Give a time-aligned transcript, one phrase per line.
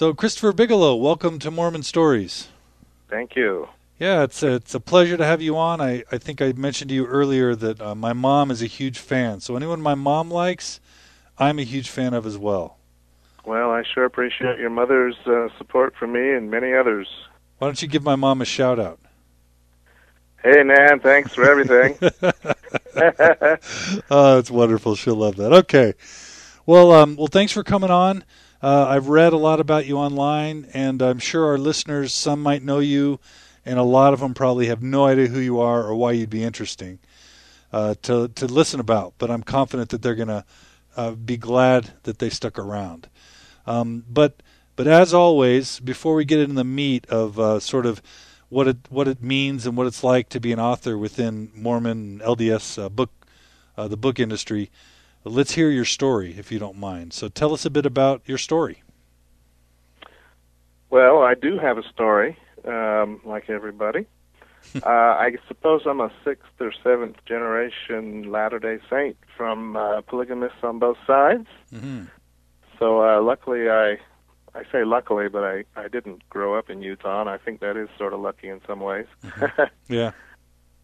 [0.00, 2.48] So, Christopher Bigelow, welcome to Mormon Stories.
[3.10, 3.68] Thank you.
[3.98, 5.82] Yeah, it's a, it's a pleasure to have you on.
[5.82, 8.98] I, I think I mentioned to you earlier that uh, my mom is a huge
[8.98, 9.40] fan.
[9.40, 10.80] So, anyone my mom likes,
[11.36, 12.78] I'm a huge fan of as well.
[13.44, 17.06] Well, I sure appreciate your mother's uh, support for me and many others.
[17.58, 19.00] Why don't you give my mom a shout out?
[20.42, 21.98] Hey, Nan, thanks for everything.
[24.10, 24.94] oh, it's wonderful.
[24.94, 25.52] She'll love that.
[25.52, 25.92] Okay.
[26.64, 28.24] Well, um, well, thanks for coming on.
[28.62, 32.62] Uh, I've read a lot about you online, and I'm sure our listeners, some might
[32.62, 33.18] know you,
[33.64, 36.28] and a lot of them probably have no idea who you are or why you'd
[36.28, 36.98] be interesting
[37.72, 39.14] uh, to to listen about.
[39.16, 40.44] But I'm confident that they're going to
[40.94, 43.08] uh, be glad that they stuck around.
[43.66, 44.42] Um, but
[44.76, 48.02] but as always, before we get into the meat of uh, sort of
[48.50, 52.20] what it what it means and what it's like to be an author within Mormon
[52.20, 53.10] LDS uh, book
[53.78, 54.70] uh, the book industry.
[55.24, 57.12] Let's hear your story, if you don't mind.
[57.12, 58.82] So tell us a bit about your story.
[60.88, 64.06] Well, I do have a story, um, like everybody.
[64.74, 70.58] uh, I suppose I'm a sixth or seventh generation Latter Day Saint from uh, polygamists
[70.62, 71.46] on both sides.
[71.72, 72.04] Mm-hmm.
[72.78, 73.98] So uh, luckily, I
[74.54, 77.76] I say luckily, but I I didn't grow up in Utah, and I think that
[77.76, 79.06] is sort of lucky in some ways.
[79.24, 79.94] Mm-hmm.
[79.94, 80.12] Yeah.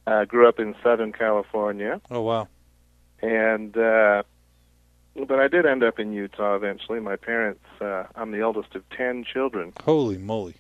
[0.06, 2.48] I grew up in Southern California, Oh wow.
[3.22, 4.22] And uh,
[5.26, 7.00] but I did end up in Utah eventually.
[7.00, 10.54] My parents, uh, I'm the eldest of ten children, Holy moly.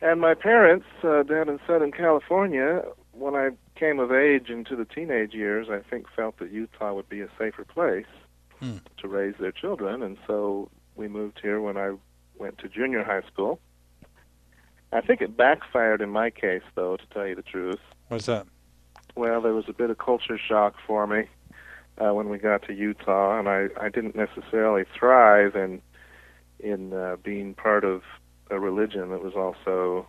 [0.00, 2.82] and my parents uh, down in Southern California,
[3.12, 7.08] when I came of age into the teenage years, I think felt that Utah would
[7.08, 8.06] be a safer place
[8.60, 8.76] Hmm.
[8.98, 11.94] to raise their children, and so we moved here when I
[12.38, 13.58] went to junior high school.
[14.92, 17.80] I think it backfired in my case, though, to tell you the truth.
[18.08, 18.46] What's that?
[19.16, 21.24] Well, there was a bit of culture shock for me
[22.02, 25.80] uh, when we got to Utah, and I, I didn't necessarily thrive in
[26.58, 28.02] in uh, being part of
[28.50, 30.06] a religion that was also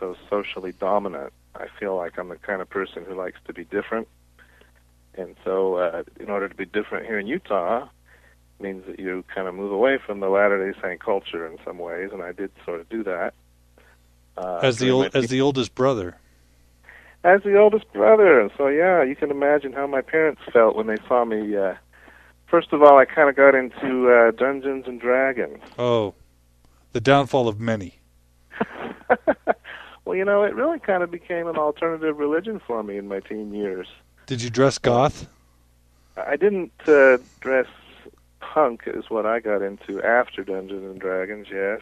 [0.00, 1.32] so socially dominant.
[1.54, 4.08] I feel like I'm the kind of person who likes to be different,
[5.14, 7.88] and so uh, in order to be different here in Utah
[8.60, 11.78] means that you kind of move away from the Latter Day Saint culture in some
[11.78, 13.34] ways, and I did sort of do that.
[14.36, 16.16] Uh, As the old as the oldest brother.
[17.24, 18.50] As the oldest brother.
[18.56, 21.56] So, yeah, you can imagine how my parents felt when they saw me.
[21.56, 21.74] Uh,
[22.46, 25.58] first of all, I kind of got into uh, Dungeons and Dragons.
[25.78, 26.14] Oh,
[26.92, 28.00] the downfall of many.
[30.04, 33.20] well, you know, it really kind of became an alternative religion for me in my
[33.20, 33.88] teen years.
[34.26, 35.26] Did you dress goth?
[36.16, 37.66] I didn't uh, dress
[38.40, 41.46] punk, is what I got into after Dungeons and Dragons.
[41.50, 41.80] Yes.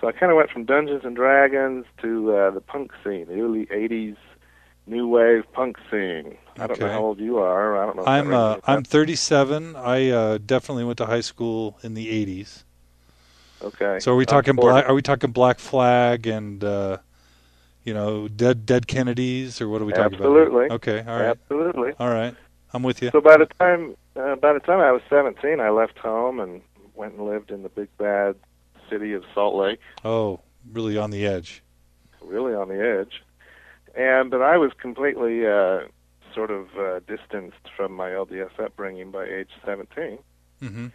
[0.00, 3.40] So I kind of went from Dungeons and Dragons to uh, the punk scene, the
[3.40, 4.16] early '80s
[4.86, 6.36] new wave punk scene.
[6.58, 7.82] I don't know how old you are.
[7.82, 8.04] I don't know.
[8.04, 9.76] I'm uh, I'm 37.
[9.76, 12.64] I uh, definitely went to high school in the 80s.
[13.62, 13.98] Okay.
[14.00, 14.88] So are we talking black?
[14.88, 16.98] Are we talking Black Flag and uh,
[17.84, 20.66] you know dead dead Kennedys or what are we talking Absolutely.
[20.66, 20.72] about?
[20.72, 20.94] Absolutely.
[21.02, 21.92] Okay, all right, Absolutely.
[21.98, 22.34] all right.
[22.72, 23.10] I'm with you.
[23.10, 26.62] So by the time uh, by the time I was 17, I left home and
[26.94, 28.36] went and lived in the big bad
[28.88, 30.40] city of Salt Lake, Oh,
[30.72, 31.62] really on the edge.
[32.22, 33.22] really on the edge.
[34.00, 35.80] And but I was completely uh,
[36.34, 40.18] sort of uh, distanced from my LDS upbringing by age 17.
[40.60, 40.86] hmm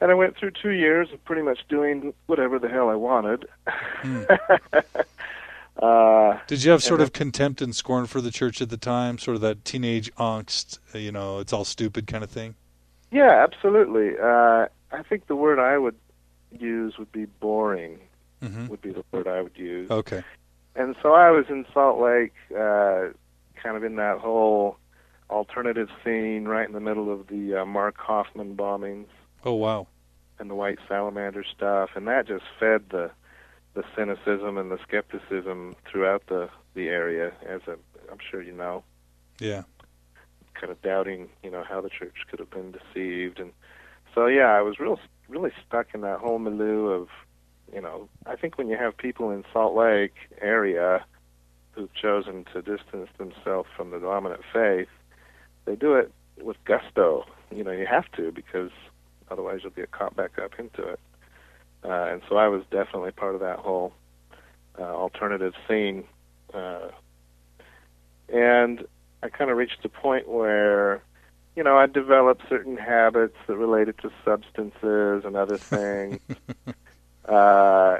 [0.00, 3.46] And I went through two years of pretty much doing whatever the hell I wanted.
[3.66, 4.22] Hmm.
[5.82, 9.16] uh, Did you have sort of contempt and scorn for the church at the time?
[9.18, 12.56] Sort of that teenage angst, uh, you know, it's all stupid kind of thing.
[13.10, 14.18] yeah, absolutely.
[14.18, 15.96] Uh, I think the word I would
[16.50, 18.00] use would be boring.
[18.42, 19.90] hmm Would be the word I would use.
[19.90, 20.22] Okay.
[20.74, 23.08] And so I was in Salt Lake, uh,
[23.62, 24.76] kind of in that whole
[25.30, 29.06] alternative scene, right in the middle of the uh, Mark Hofmann bombings
[29.44, 29.86] Oh wow.
[30.38, 33.10] and the White Salamander stuff, and that just fed the
[33.74, 37.72] the cynicism and the skepticism throughout the the area, as i
[38.10, 38.82] I'm sure you know,
[39.40, 39.62] Yeah.
[40.54, 43.52] kind of doubting, you know, how the church could have been deceived, and
[44.14, 47.08] so yeah, I was real really stuck in that whole milieu of,
[47.72, 51.04] you know, I think when you have people in Salt Lake area
[51.72, 54.88] who've chosen to distance themselves from the dominant faith,
[55.64, 57.24] they do it with gusto.
[57.50, 58.70] You know, you have to because
[59.30, 61.00] otherwise you'll get caught back up into it.
[61.84, 63.92] Uh, and so I was definitely part of that whole
[64.78, 66.04] uh, alternative scene.
[66.52, 66.88] Uh,
[68.28, 68.86] and
[69.22, 71.02] I kind of reached a point where,
[71.56, 76.20] you know, I developed certain habits that related to substances and other things.
[77.28, 77.98] uh,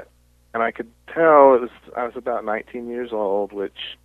[0.53, 3.97] and I could tell it was I was about 19 years old, which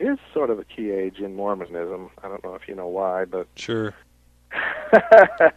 [0.00, 2.10] is sort of a key age in Mormonism.
[2.22, 3.94] I don't know if you know why, but Sure.
[4.52, 5.50] I,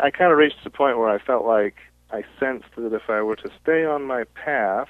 [0.00, 1.76] I kind of reached the point where I felt like
[2.10, 4.88] I sensed that if I were to stay on my path,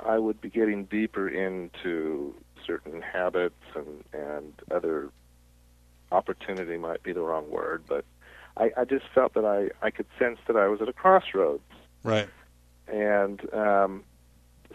[0.00, 2.34] I would be getting deeper into
[2.66, 5.10] certain habits and and other
[6.12, 8.04] opportunity might be the wrong word, but
[8.56, 11.62] I, I just felt that I I could sense that I was at a crossroads,
[12.02, 12.28] Right.
[12.88, 14.04] and um,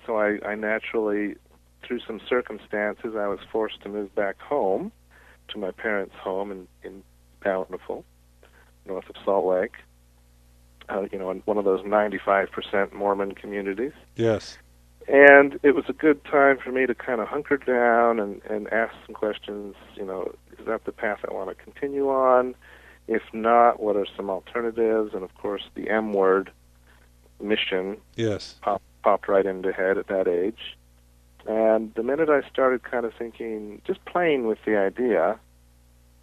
[0.06, 1.36] so I, I naturally,
[1.83, 4.92] through some circumstances, I was forced to move back home
[5.50, 7.04] to my parents' home in in
[7.44, 8.06] Bountiful,
[8.86, 9.75] north of Salt Lake.
[10.89, 13.94] Uh, you know, in one of those 95% Mormon communities.
[14.16, 14.57] Yes.
[15.07, 18.72] And it was a good time for me to kind of hunker down and, and
[18.74, 19.75] ask some questions.
[19.95, 22.56] You know, is that the path I want to continue on?
[23.07, 25.13] If not, what are some alternatives?
[25.13, 26.51] And of course, the M word,
[27.42, 28.56] mission, Yes.
[28.62, 30.77] pop, popped right into head at that age.
[31.48, 35.39] And the minute I started kind of thinking, just playing with the idea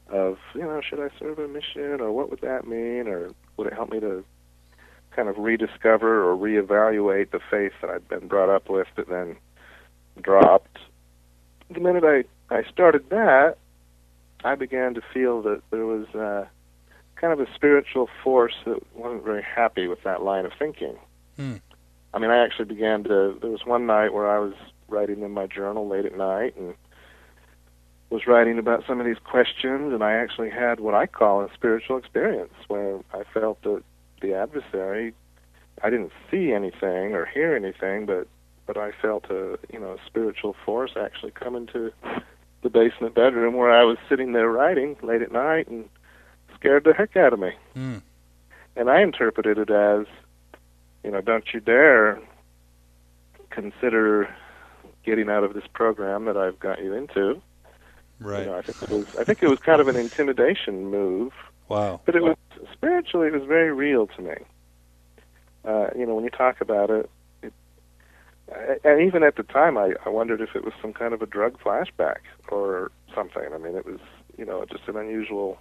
[0.09, 3.67] of, you know, should I serve a mission or what would that mean or would
[3.67, 4.25] it help me to
[5.11, 9.37] kind of rediscover or reevaluate the faith that I'd been brought up with that then
[10.23, 10.79] dropped.
[11.71, 13.57] The minute I, I started that,
[14.45, 16.47] I began to feel that there was uh,
[17.21, 20.97] kind of a spiritual force that wasn't very happy with that line of thinking.
[21.37, 21.57] Hmm.
[22.15, 23.37] I mean, I actually began to.
[23.41, 24.55] There was one night where I was
[24.89, 26.75] writing in my journal late at night and
[28.11, 31.53] was writing about some of these questions, and I actually had what I call a
[31.53, 33.83] spiritual experience where I felt that
[34.21, 35.15] the adversary.
[35.81, 38.27] I didn't see anything or hear anything, but
[38.67, 41.93] but I felt a you know a spiritual force actually come into
[42.63, 45.89] the basement bedroom where I was sitting there writing late at night and
[46.59, 47.53] scared the heck out of me.
[47.75, 47.99] Hmm.
[48.77, 50.07] And I interpreted it as,
[51.03, 52.21] you know, don't you dare
[53.51, 54.33] consider
[55.05, 57.41] getting out of this program that I've got you into.
[58.21, 58.41] Right.
[58.41, 61.33] You know, I think it was I think it was kind of an intimidation move,
[61.69, 62.01] Wow.
[62.05, 62.37] but it was
[62.73, 64.35] spiritually it was very real to me.
[65.65, 67.11] Uh, you know, when you talk about it,
[67.43, 67.53] it
[68.85, 71.27] and even at the time, I, I wondered if it was some kind of a
[71.27, 72.19] drug flashback
[72.49, 73.45] or something.
[73.55, 74.01] I mean, it was
[74.37, 75.59] you know just an unusual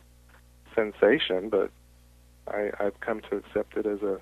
[0.75, 1.71] sensation, but
[2.47, 4.19] I, I've come to accept it as a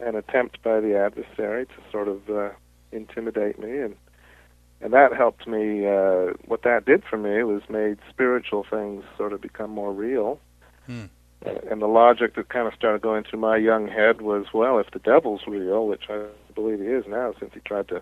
[0.00, 2.50] an attempt by the adversary to sort of uh,
[2.90, 3.96] intimidate me, and
[4.80, 5.86] and that helped me.
[5.86, 10.40] Uh, what that did for me was made spiritual things sort of become more real.
[10.86, 11.04] Hmm.
[11.70, 14.90] And the logic that kind of started going through my young head was, well, if
[14.92, 18.00] the devil's real, which I believe he is now, since he tried to,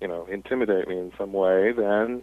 [0.00, 2.22] you know, intimidate me in some way, then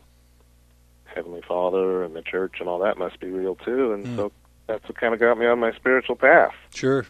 [1.05, 3.91] Heavenly Father and the church and all that must be real too.
[3.93, 4.15] And Hmm.
[4.15, 4.31] so
[4.67, 6.53] that's what kind of got me on my spiritual path.
[6.73, 7.05] Sure.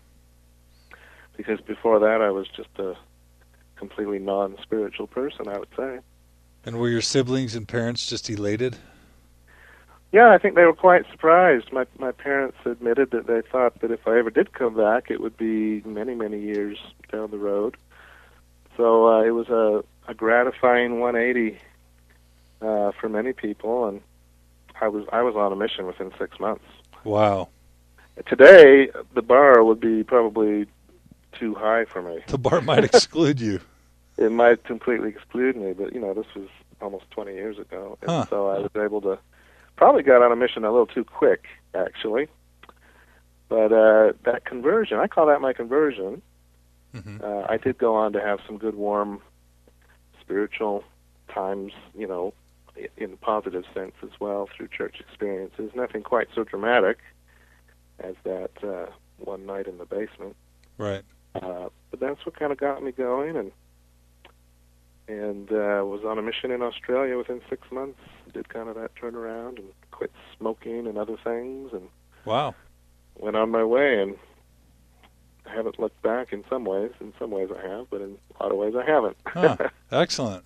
[1.37, 2.95] Because before that, I was just a
[3.75, 5.99] completely non-spiritual person, I would say.
[6.65, 8.77] And were your siblings and parents just elated?
[10.13, 11.73] Yeah, I think they were quite surprised.
[11.73, 15.19] My my parents admitted that they thought that if I ever did come back, it
[15.19, 16.77] would be many many years
[17.11, 17.75] down the road.
[18.77, 21.57] So uh, it was a a gratifying 180
[22.61, 24.01] uh, for many people, and
[24.79, 26.65] I was I was on a mission within six months.
[27.03, 27.49] Wow.
[28.27, 30.67] Today, the bar would be probably
[31.33, 32.19] too high for me.
[32.27, 33.59] The bar might exclude you.
[34.15, 36.47] It might completely exclude me, but you know this was
[36.79, 38.25] almost 20 years ago, and Huh.
[38.29, 39.17] so I was able to
[39.75, 42.27] probably got on a mission a little too quick, actually.
[43.49, 46.21] But uh, that conversion, I call that my conversion.
[46.93, 49.19] hmm Uh, I did go on to have some good, warm,
[50.21, 50.83] spiritual
[51.33, 52.35] times, you know,
[52.97, 55.71] in a positive sense as well through church experiences.
[55.75, 56.97] Nothing quite so dramatic
[57.99, 60.35] as that uh, one night in the basement.
[60.77, 61.03] Right.
[61.35, 63.51] Uh, but that's what kind of got me going, and
[65.07, 67.99] and uh, was on a mission in Australia within six months.
[68.33, 71.89] Did kind of that turnaround and quit smoking and other things, and
[72.25, 72.55] Wow.
[73.17, 74.01] went on my way.
[74.01, 74.15] And
[75.45, 76.91] I haven't looked back in some ways.
[77.01, 79.71] In some ways, I have, but in a lot of ways, I haven't.
[79.91, 80.45] Excellent.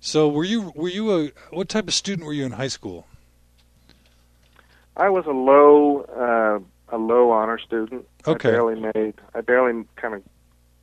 [0.00, 3.06] So, were you were you a what type of student were you in high school?
[4.96, 8.06] I was a low uh, a low honor student.
[8.26, 8.48] Okay.
[8.48, 9.14] I barely made.
[9.34, 10.22] I barely kind of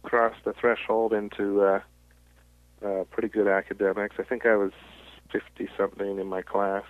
[0.04, 1.80] crossed the threshold into uh,
[2.86, 4.16] uh, pretty good academics.
[4.20, 4.72] I think I was
[5.32, 6.84] fifty something in my class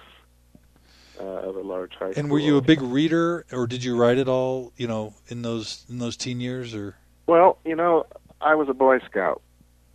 [1.19, 2.19] uh, of a large high school.
[2.23, 4.73] And were you a big reader, or did you write it all?
[4.77, 6.95] You know, in those in those teen years, or
[7.27, 8.05] Well, you know,
[8.41, 9.41] I was a Boy Scout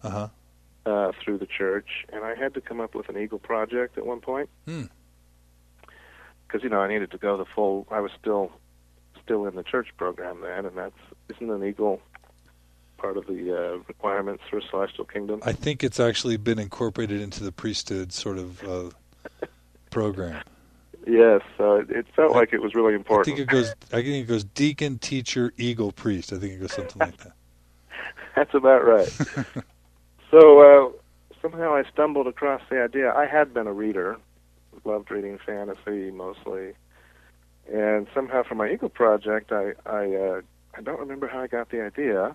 [0.03, 0.29] uh huh.
[0.87, 4.07] Uh, through the church, and I had to come up with an Eagle project at
[4.07, 4.49] one point.
[4.67, 4.85] Hmm.
[6.47, 7.87] Because you know I needed to go the full.
[7.91, 8.51] I was still
[9.23, 12.01] still in the church program then, and that's isn't an Eagle
[12.99, 15.41] part of the uh, requirements for Celestial Kingdom.
[15.45, 18.91] I think it's actually been incorporated into the priesthood sort of uh,
[19.91, 20.43] program.
[21.07, 23.35] Yes, so it, it felt like it was really important.
[23.35, 23.71] I think it goes.
[23.93, 26.33] I think it goes deacon, teacher, eagle, priest.
[26.33, 27.33] I think it goes something like that.
[28.37, 29.11] That's about right.
[30.31, 30.91] so uh,
[31.43, 33.13] somehow I stumbled across the idea.
[33.13, 34.17] I had been a reader,
[34.85, 36.73] loved reading fantasy mostly,
[37.73, 40.41] and somehow for my Eagle project, I I uh,
[40.75, 42.35] I don't remember how I got the idea,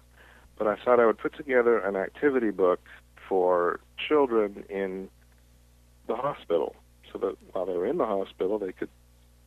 [0.57, 2.81] but I thought I would put together an activity book
[3.27, 5.09] for children in
[6.07, 6.75] the hospital,
[7.11, 8.89] so that while they were in the hospital, they could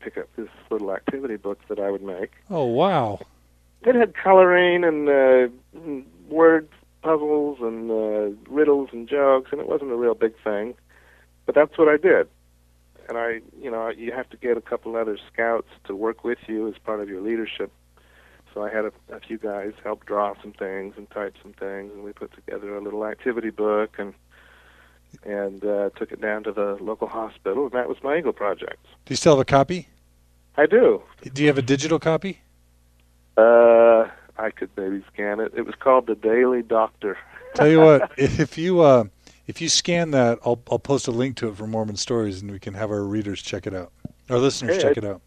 [0.01, 2.33] pick up this little activity book that I would make.
[2.51, 3.21] Oh wow!
[3.83, 5.49] It had coloring and uh,
[6.29, 6.69] word
[7.03, 10.75] puzzles and uh, riddles and jokes, and it wasn't a real big thing,
[11.47, 12.29] but that's what I did.
[13.09, 16.39] And I, you know, you have to get a couple other scouts to work with
[16.47, 17.73] you as part of your leadership.
[18.53, 21.93] So I had a, a few guys help draw some things and type some things,
[21.95, 24.15] and we put together a little activity book and
[25.25, 28.85] and uh, took it down to the local hospital, and that was my Eagle project.
[29.07, 29.89] Do you still have a copy?
[30.57, 31.03] I do.
[31.33, 32.41] Do you have a digital copy?
[33.37, 34.09] Uh,
[34.39, 35.53] I could maybe scan it.
[35.57, 37.19] It was called the Daily Doctor.
[37.55, 39.05] Tell you what, if you uh,
[39.47, 42.51] if you scan that, I'll I'll post a link to it for Mormon Stories, and
[42.51, 43.93] we can have our readers check it out.
[44.31, 45.21] Our listeners Hey, check I- it out.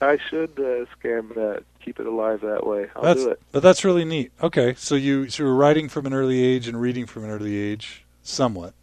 [0.00, 1.62] I should uh, scan that.
[1.84, 2.88] Keep it alive that way.
[2.96, 3.40] I'll that's do it.
[3.52, 4.32] but that's really neat.
[4.42, 7.30] Okay, so you so you were writing from an early age and reading from an
[7.30, 8.74] early age, somewhat.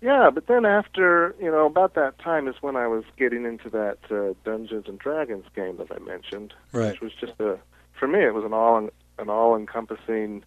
[0.00, 3.68] Yeah, but then after you know about that time is when I was getting into
[3.70, 6.92] that uh, Dungeons and Dragons game that I mentioned, Right.
[6.92, 7.58] which was just a
[7.98, 8.88] for me it was an all
[9.18, 10.44] an all encompassing,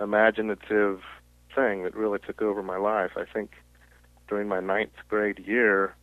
[0.00, 1.00] imaginative
[1.54, 3.12] thing that really took over my life.
[3.16, 3.52] I think
[4.28, 5.94] during my ninth grade year,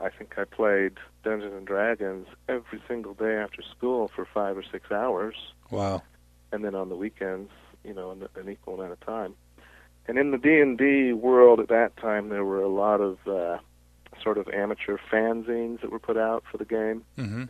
[0.00, 4.62] I think I played Dungeons and Dragons every single day after school for five or
[4.70, 5.34] six hours.
[5.70, 6.02] Wow.
[6.50, 7.50] and then on the weekends,
[7.84, 9.34] you know, an, an equal amount of time.
[10.06, 13.18] And in the D and D world at that time, there were a lot of
[13.28, 13.58] uh,
[14.22, 17.44] sort of amateur fanzines that were put out for the game, hmm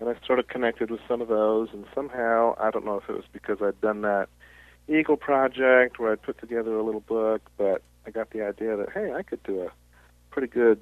[0.00, 1.68] and I sort of connected with some of those.
[1.72, 4.28] And somehow, I don't know if it was because I'd done that
[4.88, 8.90] Eagle project where I'd put together a little book, but I got the idea that
[8.92, 9.68] hey, I could do a
[10.30, 10.80] pretty good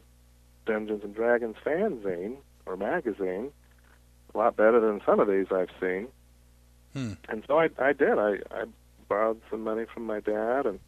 [0.67, 3.51] Dungeons and Dragons fanzine or magazine,
[4.35, 6.09] a lot better than some of these I've seen.
[6.93, 7.13] Hmm.
[7.29, 8.19] And so I, I did.
[8.19, 8.65] I, I
[9.09, 10.81] borrowed some money from my dad, and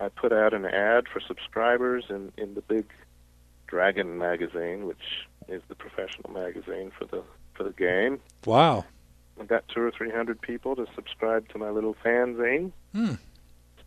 [0.00, 2.86] I put out an ad for subscribers in in the big
[3.66, 7.22] Dragon magazine, which is the professional magazine for the
[7.54, 8.20] for the game.
[8.46, 8.84] Wow.
[9.40, 12.72] I got two or three hundred people to subscribe to my little fanzine.
[12.92, 13.14] Hmm.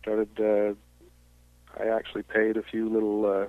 [0.00, 0.28] Started.
[0.38, 0.74] Uh,
[1.80, 3.26] I actually paid a few little.
[3.26, 3.46] Uh,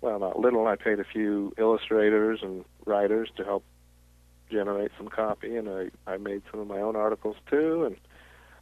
[0.00, 0.66] well, not little.
[0.66, 3.64] I paid a few illustrators and writers to help
[4.50, 7.96] generate some copy, and I I made some of my own articles too, and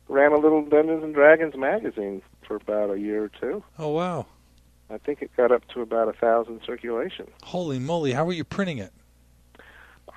[0.08, 3.62] ran a little Dungeons and Dragons magazine for about a year or two.
[3.78, 4.26] Oh wow.
[4.90, 7.28] I think it got up to about a thousand circulation.
[7.42, 8.12] Holy moly!
[8.12, 8.92] How were you printing it?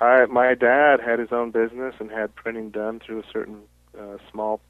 [0.00, 3.62] I my dad had his own business and had printing done through a certain
[3.98, 4.60] uh, small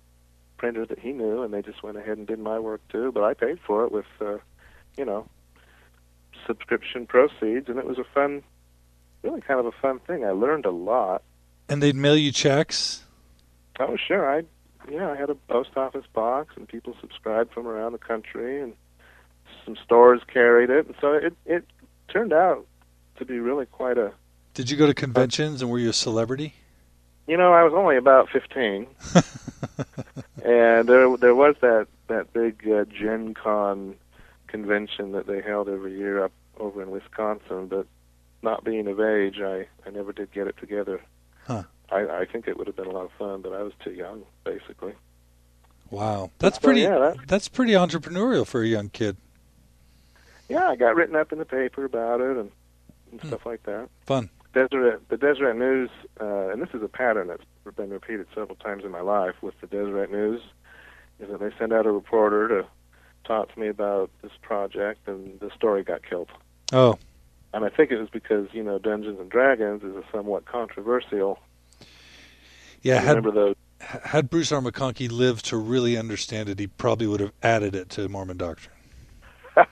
[0.62, 3.10] printer that he knew, and they just went ahead and did my work too.
[3.12, 4.38] But I paid for it with, uh,
[4.96, 5.26] you know,
[6.46, 8.42] subscription proceeds, and it was a fun,
[9.22, 10.24] really kind of a fun thing.
[10.24, 11.22] I learned a lot.
[11.68, 13.02] And they'd mail you checks.
[13.80, 14.28] Oh, sure.
[14.30, 14.44] I,
[14.90, 18.74] yeah, I had a post office box, and people subscribed from around the country, and
[19.64, 21.64] some stores carried it, and so it it
[22.08, 22.66] turned out
[23.16, 24.12] to be really quite a.
[24.54, 26.54] Did you go to conventions and were you a celebrity?
[27.26, 28.86] You know, I was only about fifteen,
[30.44, 33.94] and there there was that that big uh, Gen Con
[34.48, 37.86] convention that they held every year up over in Wisconsin, but
[38.42, 41.00] not being of age, I I never did get it together.
[41.46, 41.62] Huh.
[41.90, 43.92] I I think it would have been a lot of fun, but I was too
[43.92, 44.92] young, basically.
[45.90, 46.80] Wow, that's So, pretty.
[46.82, 49.16] yeah, that- That's pretty entrepreneurial for a young kid.
[50.48, 52.50] Yeah, I got written up in the paper about it and,
[53.10, 53.28] and Hmm.
[53.28, 53.88] stuff like that.
[54.06, 54.30] Fun.
[54.54, 55.88] Deseret, the Deseret News,
[56.20, 57.44] uh, and this is a pattern that's
[57.76, 60.42] been repeated several times in my life with the Deseret News,
[61.20, 62.66] is that they send out a reporter to
[63.24, 66.28] talk to me about this project, and the story got killed.
[66.72, 66.98] Oh,
[67.54, 71.38] And I think it was because you know Dungeons and Dragons is a somewhat controversial.
[72.82, 73.00] yeah.
[73.00, 73.54] you Had remember those?
[74.04, 74.60] had Bruce R.
[74.60, 78.74] McConkie lived to really understand it, he probably would have added it to Mormon doctrine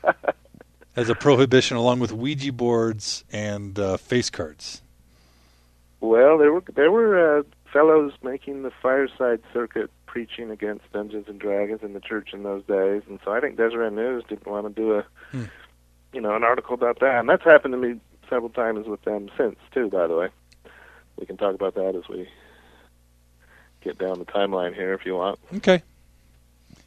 [1.01, 4.83] as a prohibition, along with Ouija boards and uh, face cards.
[6.01, 7.43] well, there were there were uh,
[7.73, 12.65] fellows making the fireside circuit preaching against Dungeons and Dragons in the church in those
[12.65, 15.45] days, and so I think Deseret News didn't want to do a, Hmm.
[16.13, 19.31] you know, an article about that, and that's happened to me several times with them
[19.39, 19.89] since too.
[19.89, 20.29] By the way,
[21.17, 22.29] we can talk about that as we
[23.83, 25.39] get down the timeline here if you want.
[25.57, 25.83] Okay.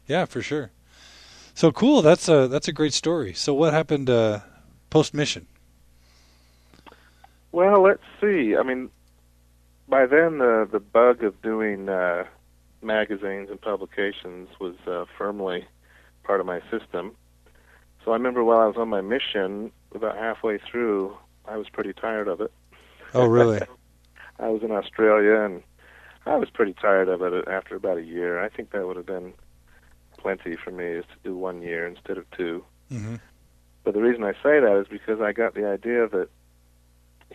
[0.06, 0.70] Yeah, for sure.
[1.54, 2.02] So cool.
[2.02, 3.32] That's a that's a great story.
[3.32, 4.40] So what happened uh,
[4.90, 5.46] post mission?
[7.52, 8.56] Well, let's see.
[8.56, 8.90] I mean,
[9.88, 12.24] by then the the bug of doing uh,
[12.82, 15.66] magazines and publications was uh, firmly
[16.24, 17.12] part of my system.
[18.04, 21.92] So I remember while I was on my mission, about halfway through, I was pretty
[21.92, 22.52] tired of it.
[23.14, 23.60] Oh, really?
[24.38, 25.62] I was in Australia and
[26.26, 28.42] I was pretty tired of it after about a year.
[28.42, 29.32] I think that would have been
[30.24, 33.16] plenty for me is to do one year instead of 2 hmm
[33.84, 36.28] But the reason I say that is because I got the idea that,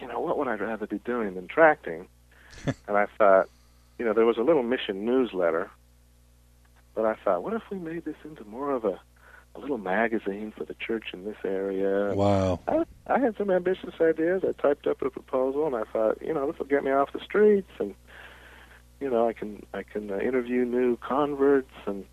[0.01, 2.08] you know, what would I rather be doing than tracting?
[2.65, 3.48] and I thought,
[4.00, 5.69] you know, there was a little mission newsletter,
[6.96, 9.00] but I thought, what if we made this into more of a,
[9.55, 12.15] a little magazine for the church in this area?
[12.15, 12.60] Wow.
[12.67, 14.43] I, I had some ambitious ideas.
[14.43, 17.13] I typed up a proposal, and I thought, you know, this will get me off
[17.13, 17.93] the streets, and
[19.00, 22.05] you know, I can I can uh, interview new converts, and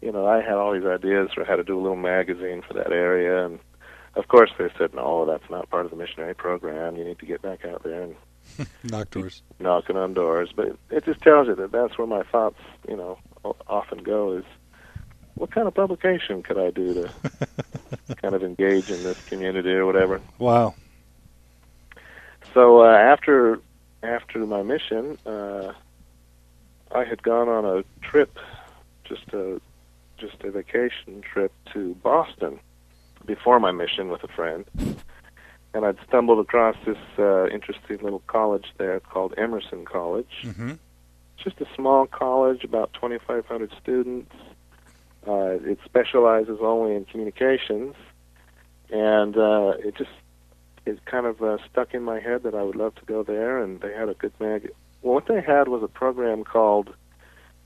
[0.00, 2.74] you know, I had all these ideas for how to do a little magazine for
[2.74, 3.58] that area, and
[4.14, 6.96] of course they said, no, that's not part of the missionary program.
[6.96, 8.16] You need to get back out there and
[8.84, 9.42] Knock doors.
[9.58, 10.50] knocking on doors.
[10.54, 13.18] But it, it just tells you that that's where my thoughts, you know,
[13.66, 14.44] often go is.
[15.34, 17.10] What kind of publication could I do to
[18.22, 20.22] kind of engage in this community or whatever?
[20.38, 20.74] Wow.
[22.54, 23.60] So uh, after
[24.02, 25.74] after my mission, uh,
[26.90, 28.38] I had gone on a trip,
[29.04, 29.60] just a
[30.18, 32.58] just a vacation trip to Boston
[33.24, 34.64] before my mission with a friend,
[35.74, 40.30] and I'd stumbled across this uh, interesting little college there called Emerson College.
[40.42, 40.72] hmm
[41.46, 44.32] just a small college, about 2,500 students.
[45.26, 47.94] Uh, it specializes only in communications,
[48.90, 50.10] and uh, it just
[50.86, 53.62] it kind of uh, stuck in my head that I would love to go there.
[53.62, 54.70] And they had a good mag.
[55.02, 56.94] Well, what they had was a program called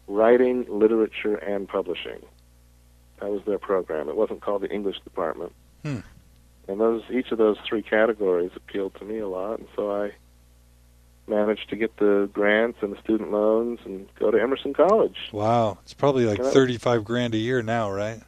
[0.07, 2.23] Writing, Literature, and Publishing.
[3.21, 4.09] That was their program.
[4.09, 5.53] It wasn't called the English department.
[5.85, 5.99] Hmm.
[6.69, 10.13] And those each of those three categories appealed to me a lot, and so I
[11.27, 15.17] managed to get the grants and the student loans and go to Emerson College.
[15.33, 15.79] Wow.
[15.83, 16.43] It's probably like.
[16.43, 18.21] 35 grand a year now, right?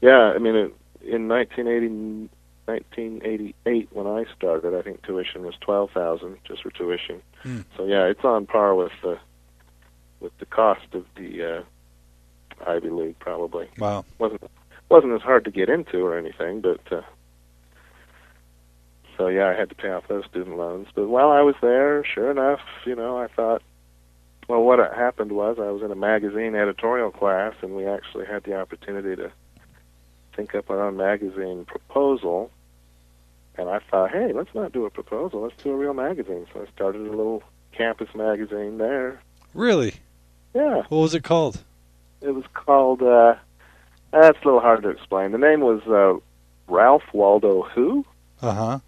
[0.00, 2.28] Yeah, I mean, it, in 1980,
[2.66, 7.22] 1988, when I started, I think tuition was 12000 just for tuition.
[7.42, 7.60] Hmm.
[7.76, 9.18] So yeah, it's on par with the
[10.20, 11.62] with the cost of the uh,
[12.66, 13.68] Ivy League, probably.
[13.78, 14.04] Wow.
[14.18, 14.42] wasn't
[14.88, 17.02] wasn't as hard to get into or anything, but uh,
[19.16, 20.88] so yeah, I had to pay off those student loans.
[20.94, 23.62] But while I was there, sure enough, you know, I thought,
[24.48, 28.44] well, what happened was I was in a magazine editorial class, and we actually had
[28.44, 29.30] the opportunity to
[30.34, 32.50] think up our own magazine proposal.
[33.56, 36.46] And I thought, hey, let's not do a proposal, let's do a real magazine.
[36.52, 37.42] So I started a little
[37.72, 39.20] campus magazine there.
[39.54, 39.94] Really?
[40.54, 41.62] Yeah, What was it called?
[42.22, 43.02] It was called.
[43.02, 43.34] uh
[44.12, 45.32] That's a little hard to explain.
[45.32, 46.18] The name was uh,
[46.72, 48.04] Ralph Waldo Who.
[48.42, 48.78] Uh huh.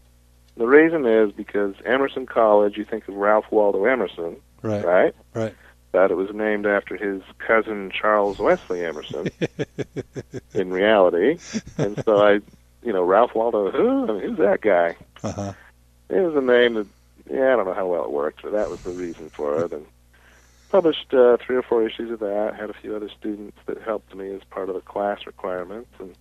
[0.57, 4.85] The reason is because Emerson College, you think of Ralph Waldo Emerson, Right.
[4.85, 5.15] right?
[5.35, 5.55] Right.
[5.93, 9.29] But it was named after his cousin Charles Wesley Emerson
[10.55, 11.39] in reality.
[11.79, 12.33] And so I,
[12.83, 14.09] you know, Ralph Waldo Who?
[14.09, 14.97] I mean, who's that guy?
[15.23, 15.53] Uh huh.
[16.09, 16.87] It was a name that,
[17.31, 19.73] yeah, I don't know how well it worked, but that was the reason for it.
[19.73, 19.87] And
[20.73, 22.57] published uh, three or four issues of that.
[22.59, 26.17] Had a few other students that helped me as part of the class requirements, and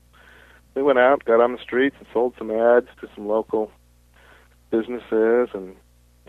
[0.75, 3.71] we went out, got on the streets, and sold some ads to some local
[4.69, 5.75] businesses, and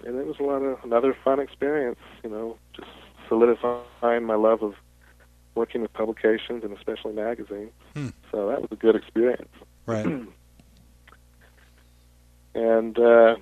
[0.07, 1.99] and it was a lot of another fun experience.
[2.23, 2.89] You know, just
[3.29, 4.75] solidifying my love of
[5.57, 7.73] working with publications and especially magazines.
[7.95, 8.09] Hmm.
[8.31, 9.53] So that was a good experience.
[9.85, 10.07] Right.
[12.55, 13.37] and uh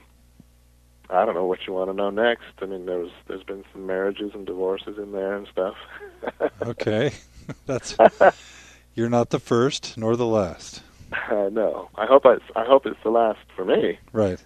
[1.12, 2.44] I don't know what you want to know next.
[2.62, 5.76] I mean, there's there's been some marriages and divorces in there and stuff.
[6.62, 7.12] Okay.
[7.66, 7.96] That's.
[8.94, 10.82] You're not the first nor the last.
[11.12, 11.88] I know.
[11.96, 13.98] I hope it's I hope it's the last for me.
[14.12, 14.38] Right.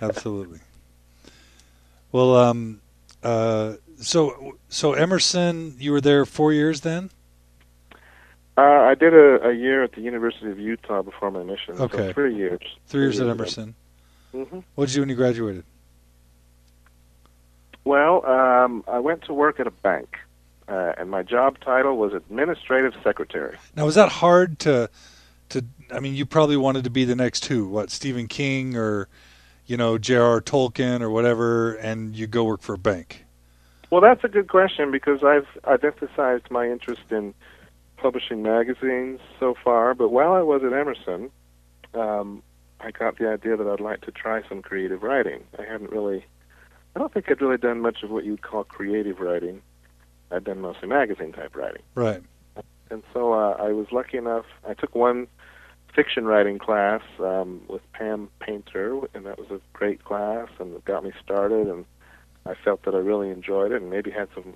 [0.00, 0.60] Absolutely.
[2.12, 2.80] Well, um,
[3.22, 7.10] uh, so so Emerson, you were there four years then.
[8.56, 11.74] uh, I did a, a year at the University of Utah before my mission.
[11.80, 12.08] Okay.
[12.08, 12.60] So three years.
[12.86, 13.74] Three years at Emerson.
[14.34, 15.64] Hmm What did you do when you graduated?
[17.84, 20.18] Well, um, I went to work at a bank,
[20.68, 23.56] uh, and my job title was administrative secretary.
[23.76, 24.90] Now, was that hard to
[25.50, 25.64] to?
[25.92, 27.68] I mean, you probably wanted to be the next who?
[27.68, 29.08] What Stephen King or
[29.66, 30.40] you know J.R.R.
[30.40, 33.24] Tolkien or whatever, and you go work for a bank.
[33.90, 37.34] Well, that's a good question because I've I've emphasized my interest in
[37.98, 39.94] publishing magazines so far.
[39.94, 41.30] But while I was at Emerson,
[41.92, 42.42] um,
[42.84, 45.42] I got the idea that I'd like to try some creative writing.
[45.58, 46.26] I hadn't really,
[46.94, 49.62] I don't think I'd really done much of what you'd call creative writing.
[50.30, 51.82] I'd done mostly magazine type writing.
[51.94, 52.22] Right.
[52.90, 54.44] And so uh, I was lucky enough.
[54.68, 55.28] I took one
[55.94, 60.84] fiction writing class um, with Pam Painter, and that was a great class, and it
[60.84, 61.86] got me started, and
[62.44, 64.54] I felt that I really enjoyed it, and maybe had some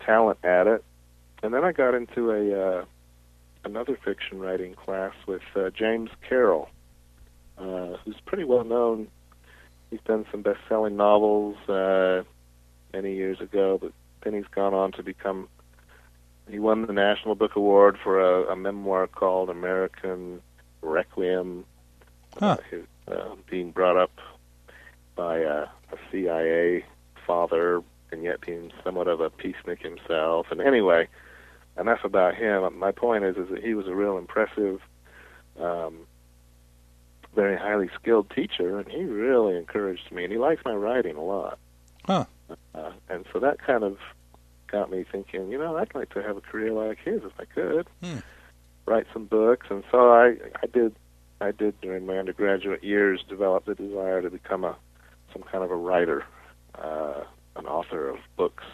[0.00, 0.84] talent at it.
[1.44, 2.84] And then I got into a uh,
[3.64, 6.68] another fiction writing class with uh, James Carroll,
[7.58, 9.08] uh, who's pretty well known.
[9.90, 12.22] He's done some best-selling novels uh,
[12.92, 13.92] many years ago, but
[14.22, 15.48] then he's gone on to become.
[16.50, 20.40] He won the National Book Award for a, a memoir called American
[20.80, 21.64] Requiem.
[22.38, 22.46] Huh.
[22.46, 24.12] Uh, his, uh, being brought up
[25.14, 26.84] by uh, a CIA
[27.26, 30.46] father, and yet being somewhat of a peacenik himself.
[30.50, 31.08] And anyway,
[31.78, 32.78] enough about him.
[32.78, 34.80] My point is, is that he was a real impressive,
[35.60, 36.00] um,
[37.36, 41.22] very highly skilled teacher, and he really encouraged me, and he likes my writing a
[41.22, 41.58] lot.
[42.04, 42.24] Huh.
[42.74, 43.98] Uh, and so that kind of
[44.66, 47.44] got me thinking, you know, I'd like to have a career like his if I
[47.44, 47.86] could.
[48.02, 48.18] Hmm.
[48.86, 50.96] Write some books, and so I, I did.
[51.38, 54.74] I did during my undergraduate years develop the desire to become a
[55.32, 56.24] some kind of a writer,
[56.76, 57.24] uh,
[57.56, 58.64] an author of books.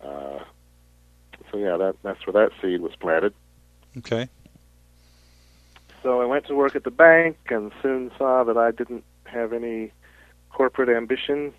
[0.00, 0.40] Uh,
[1.50, 3.34] so yeah, that that's where that seed was planted.
[3.98, 4.28] Okay.
[6.02, 9.52] So I went to work at the bank and soon saw that I didn't have
[9.52, 9.92] any
[10.50, 11.52] corporate ambition.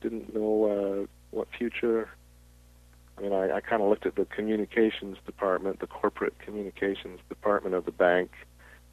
[0.00, 0.64] Didn't know
[1.02, 2.08] uh, what future.
[3.16, 7.74] I mean, I, I kind of looked at the communications department, the corporate communications department
[7.74, 8.30] of the bank,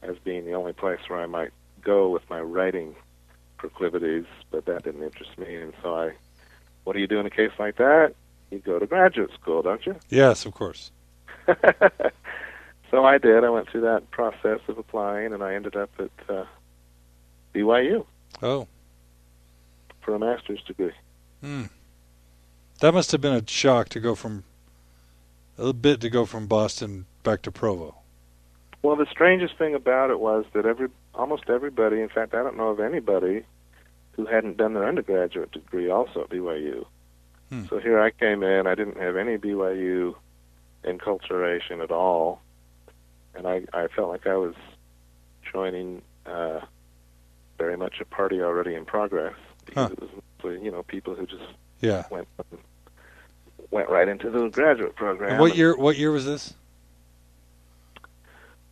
[0.01, 2.95] as being the only place where I might go with my writing
[3.57, 5.55] proclivities, but that didn't interest me.
[5.55, 6.11] And so I,
[6.83, 8.15] what do you do in a case like that?
[8.51, 9.95] You go to graduate school, don't you?
[10.09, 10.91] Yes, of course.
[12.95, 13.43] so I did.
[13.43, 16.45] I went through that process of applying, and I ended up at uh,
[17.53, 18.05] BYU
[18.41, 18.67] Oh.
[20.01, 20.93] for a master's degree.
[21.41, 21.63] Hmm.
[22.79, 24.45] That must have been a shock to go from
[25.57, 27.95] a little bit to go from Boston back to Provo.
[28.81, 32.55] Well, the strangest thing about it was that every almost everybody, in fact, I don't
[32.55, 33.43] know of anybody
[34.13, 36.85] who hadn't done their undergraduate degree also at BYU.
[37.49, 37.65] Hmm.
[37.69, 38.67] So here I came in.
[38.67, 40.15] I didn't have any BYU
[40.85, 42.41] enculturation at all,
[43.35, 44.55] and I I felt like I was
[45.51, 46.61] joining uh,
[47.57, 49.93] very much a party already in progress because Huh.
[49.93, 50.09] it was
[50.43, 51.43] mostly, you know people who just
[51.81, 52.03] Yeah.
[52.09, 52.27] went
[53.71, 55.31] went right into the graduate program.
[55.31, 55.75] And what year?
[55.77, 56.53] What year was this?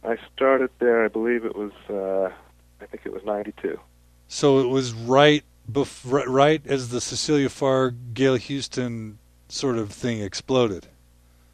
[0.03, 1.05] I started there.
[1.05, 1.71] I believe it was.
[1.89, 2.33] Uh,
[2.81, 3.79] I think it was '92.
[4.27, 9.91] So it was right bef- right, right as the Cecilia Farr, Gail Houston sort of
[9.91, 10.87] thing exploded.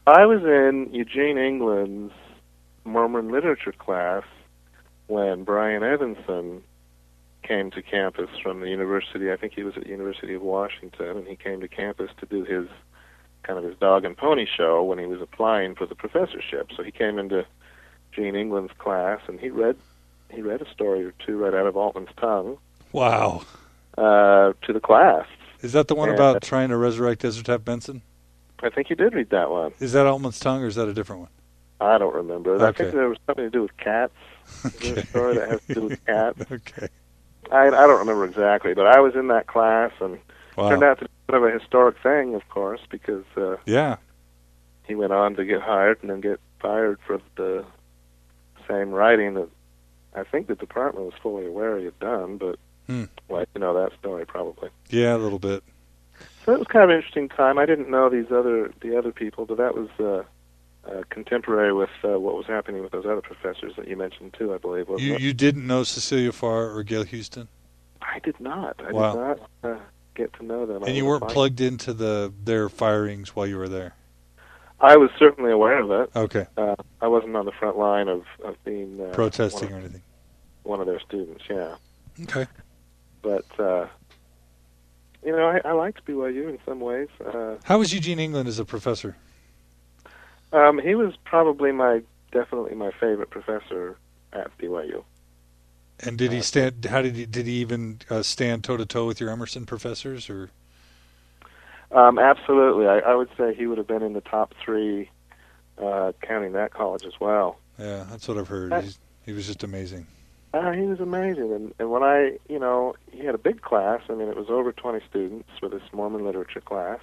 [0.07, 2.13] I was in Eugene England's
[2.89, 4.23] Mormon literature class
[5.07, 6.63] when Brian Evenson
[7.43, 9.31] came to campus from the university.
[9.31, 12.25] I think he was at the University of Washington, and he came to campus to
[12.25, 12.67] do his
[13.43, 16.69] kind of his dog and pony show when he was applying for the professorship.
[16.75, 17.45] So he came into
[18.11, 19.77] Gene England's class, and he read
[20.29, 22.57] he read a story or two right out of Altmann's tongue
[22.91, 23.41] Wow.
[23.97, 25.25] uh, to the class.
[25.61, 26.15] Is that the one Yeah.
[26.15, 28.03] about trying to resurrect Desert Tap Benson?
[28.61, 29.71] I think you did read that one.
[29.79, 31.29] Is that Altmann's tongue or is that a different one?
[31.81, 32.55] I don't remember.
[32.65, 34.13] I think there was something to do with cats.
[34.83, 36.37] A story that has to do with cats.
[36.51, 36.87] Okay.
[37.51, 40.21] I, I don't remember exactly, but I was in that class, and it
[40.57, 43.95] turned out to be kind of a historic thing, of course, because uh, Yeah.
[44.85, 47.65] he went on to get hired and then get fired for the
[48.67, 49.49] same writing that
[50.13, 53.05] I think the department was fully aware he had done, but Hmm.
[53.29, 54.69] well, you know that story probably.
[54.89, 55.63] Yeah, a little bit.
[56.45, 57.57] So it was kind of an interesting time.
[57.57, 60.23] I didn't know these other the other people, but that was uh,
[60.89, 64.53] uh, contemporary with uh, what was happening with those other professors that you mentioned too.
[64.53, 64.87] I believe.
[64.99, 67.47] You you didn't know Cecilia Farr or Gail Houston,
[68.01, 68.79] I did not.
[68.85, 69.13] I Wow.
[69.13, 69.79] did not uh,
[70.15, 70.83] get to know them.
[70.83, 71.33] And you weren't applying.
[71.33, 73.93] plugged into the their firings while you were there.
[74.81, 76.09] I was certainly aware of it.
[76.15, 76.47] Okay.
[76.55, 80.01] Uh, I wasn't on the front line of of being uh, Protesting one or anything.
[80.63, 81.43] one of their students.
[81.49, 81.75] Yeah,
[82.23, 82.47] Okay.
[83.21, 83.87] but uh,
[85.25, 87.09] you know, I, I liked BYU in some ways.
[87.23, 89.17] Uh, How was Eugene England as a professor?
[90.53, 93.97] Um, he was probably my definitely my favorite professor
[94.33, 95.03] at BYU.
[96.01, 96.85] And did he Uh, stand?
[96.85, 100.29] How did he did he even uh, stand toe to toe with your Emerson professors?
[100.29, 100.49] Or
[101.91, 105.09] Um, absolutely, I, I would say he would have been in the top three,
[105.77, 107.57] uh, counting that college as well.
[107.79, 108.71] yeah, that's what I've heard.
[108.71, 110.05] Uh, He's, he was just amazing.
[110.53, 114.01] Uh, he was amazing, and, and when I, you know, he had a big class.
[114.09, 116.99] I mean, it was over 20 students for this Mormon literature class.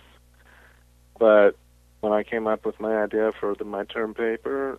[1.18, 1.56] But
[2.06, 4.78] when I came up with my idea for the, my term paper,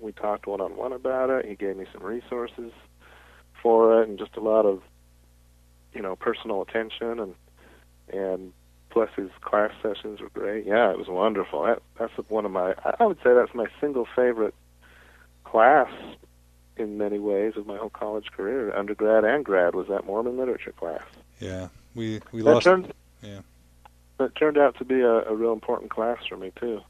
[0.00, 1.46] we talked one on one about it.
[1.46, 2.72] He gave me some resources
[3.62, 4.82] for it, and just a lot of,
[5.94, 7.34] you know, personal attention, and
[8.12, 8.52] and
[8.90, 10.66] plus his class sessions were great.
[10.66, 11.62] Yeah, it was wonderful.
[11.62, 14.54] That, that's one of my, I would say that's my single favorite
[15.44, 15.88] class
[16.76, 20.72] in many ways of my whole college career, undergrad and grad, was that Mormon literature
[20.72, 21.02] class.
[21.38, 22.64] Yeah, we we That lost.
[22.64, 23.42] turned, yeah.
[24.20, 26.80] That turned out to be a, a real important class for me too,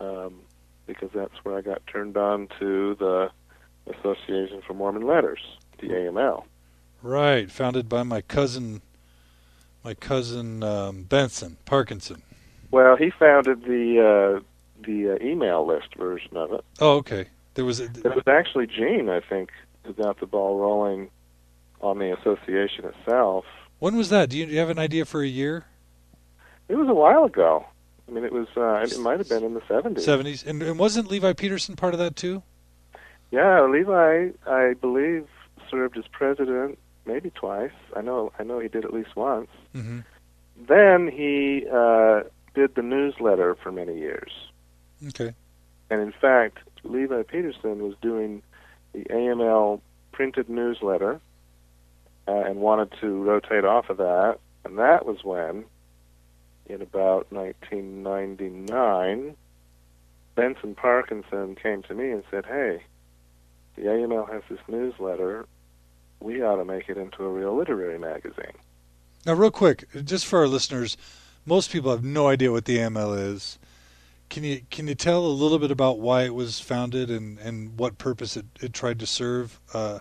[0.00, 0.40] um,
[0.86, 3.30] because that's where I got turned on to the
[3.86, 5.40] Association for Mormon Letters,
[5.80, 6.44] the AML.
[7.02, 8.80] Right, founded by my cousin,
[9.84, 12.22] my cousin um, Benson Parkinson.
[12.70, 14.40] Well, he founded the uh,
[14.84, 16.64] the uh, email list version of it.
[16.80, 17.26] Oh, okay.
[17.54, 19.50] There was a, It was actually Gene, I think,
[19.84, 21.10] who got the ball rolling
[21.82, 23.44] on the association itself.
[23.78, 24.30] when was that?
[24.30, 25.66] Do you, do you have an idea for a year?
[26.72, 27.66] It was a while ago.
[28.08, 28.48] I mean, it was.
[28.56, 30.06] Uh, it might have been in the seventies.
[30.06, 32.42] Seventies, and, and wasn't Levi Peterson part of that too?
[33.30, 35.26] Yeah, Levi, I believe,
[35.70, 37.72] served as president maybe twice.
[37.94, 38.32] I know.
[38.38, 39.48] I know he did at least once.
[39.74, 39.98] Mm-hmm.
[40.66, 42.22] Then he uh,
[42.54, 44.32] did the newsletter for many years,
[45.08, 45.34] Okay.
[45.90, 48.42] and in fact, Levi Peterson was doing
[48.94, 49.82] the AML
[50.12, 51.20] printed newsletter
[52.26, 55.64] uh, and wanted to rotate off of that, and that was when,
[56.66, 59.36] in about 1999,
[60.34, 62.82] Benson Parkinson came to me and said, "Hey,
[63.76, 65.46] the AML has this newsletter.
[66.20, 68.54] We ought to make it into a real literary magazine."
[69.26, 70.96] Now, real quick, just for our listeners,
[71.44, 73.58] most people have no idea what the AML is.
[74.30, 77.78] Can you can you tell a little bit about why it was founded and, and
[77.78, 79.98] what purpose it, it tried to serve uh,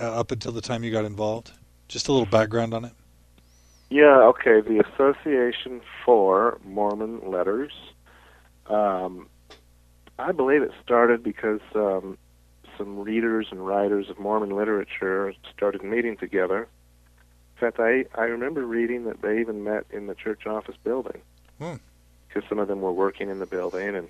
[0.00, 1.50] uh, up until the time you got involved?
[1.88, 2.92] Just a little background on it.
[3.90, 4.60] Yeah, okay.
[4.60, 7.72] The Association for Mormon Letters.
[8.66, 9.28] Um,
[10.18, 12.16] I believe it started because um,
[12.78, 16.68] some readers and writers of Mormon literature started meeting together.
[17.56, 21.20] In fact, I, I remember reading that they even met in the church office building
[21.58, 21.74] Hmm.
[22.28, 23.94] because some of them were working in the building.
[23.96, 24.08] And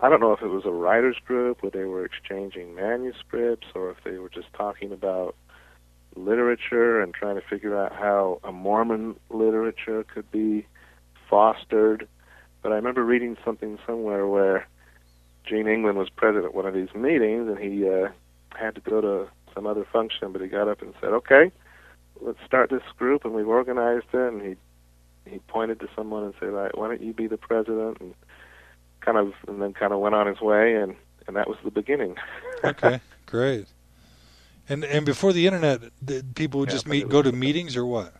[0.00, 3.90] I don't know if it was a writers group where they were exchanging manuscripts or
[3.90, 5.34] if they were just talking about
[6.16, 10.66] literature and trying to figure out how a Mormon literature could be
[11.28, 12.08] fostered.
[12.62, 14.66] But I remember reading something somewhere where
[15.44, 18.08] Gene England was present at one of these meetings and he uh,
[18.54, 21.50] had to go to some other function, but he got up and said, "Okay,
[22.20, 24.32] let's start this group," and we've organized it.
[24.32, 24.56] And he
[25.30, 28.14] he pointed to someone and said, "Right, why don't you be the president?" And
[29.00, 30.94] kind of, and then kind of went on his way, and
[31.26, 32.16] and that was the beginning.
[32.64, 33.66] Okay, great.
[34.68, 37.86] And and before the internet, did people would Yeah, just meet, go to meetings or
[37.86, 38.14] what?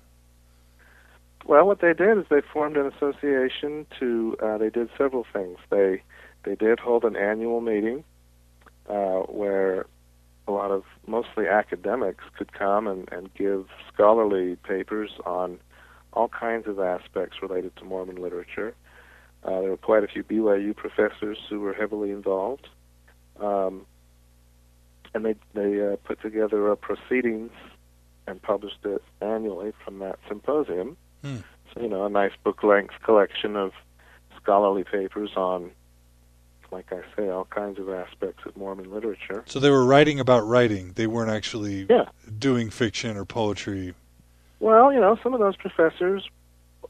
[1.44, 4.36] Well, what they did is they formed an association to.
[4.42, 5.58] Uh, they did several things.
[5.70, 6.02] They
[6.44, 8.04] they did hold an annual meeting
[8.88, 9.86] uh, where
[10.48, 15.58] a lot of mostly academics could come and, and give scholarly papers on
[16.12, 18.74] all kinds of aspects related to Mormon literature.
[19.44, 22.68] Uh, there were quite a few BYU professors who were heavily involved,
[23.40, 23.86] um,
[25.16, 27.50] and they they uh, put together a proceedings
[28.26, 30.96] and published it annually from that symposium.
[31.22, 31.38] Hmm.
[31.72, 33.72] So you know, a nice book-length collection of
[34.36, 35.70] scholarly papers on,
[36.70, 39.42] like I say, all kinds of aspects of Mormon literature.
[39.46, 40.92] So they were writing about writing.
[40.94, 42.06] They weren't actually Yeah.
[42.38, 43.94] doing fiction or poetry.
[44.60, 46.28] Well, you know, some of those professors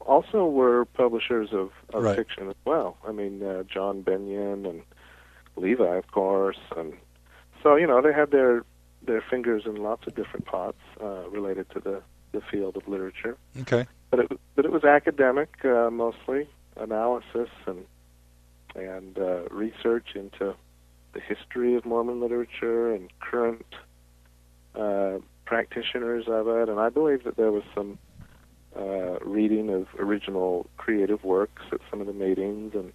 [0.01, 2.15] also were publishers of, of Right.
[2.15, 2.97] fiction as well.
[3.07, 4.81] I mean, uh, John Bennion and
[5.55, 6.93] Levi, of course, and
[7.63, 8.63] so you know they had their
[9.01, 13.37] their fingers in lots of different pots uh, related to the the field of literature.
[13.61, 13.85] Okay.
[14.09, 17.85] But it but it was academic uh, mostly analysis and
[18.75, 20.55] and uh, research into
[21.13, 23.65] the history of Mormon literature and current
[24.75, 27.97] uh, practitioners of it, and I believe that there was some
[28.75, 32.93] uh, reading of original creative works at some of the meetings, and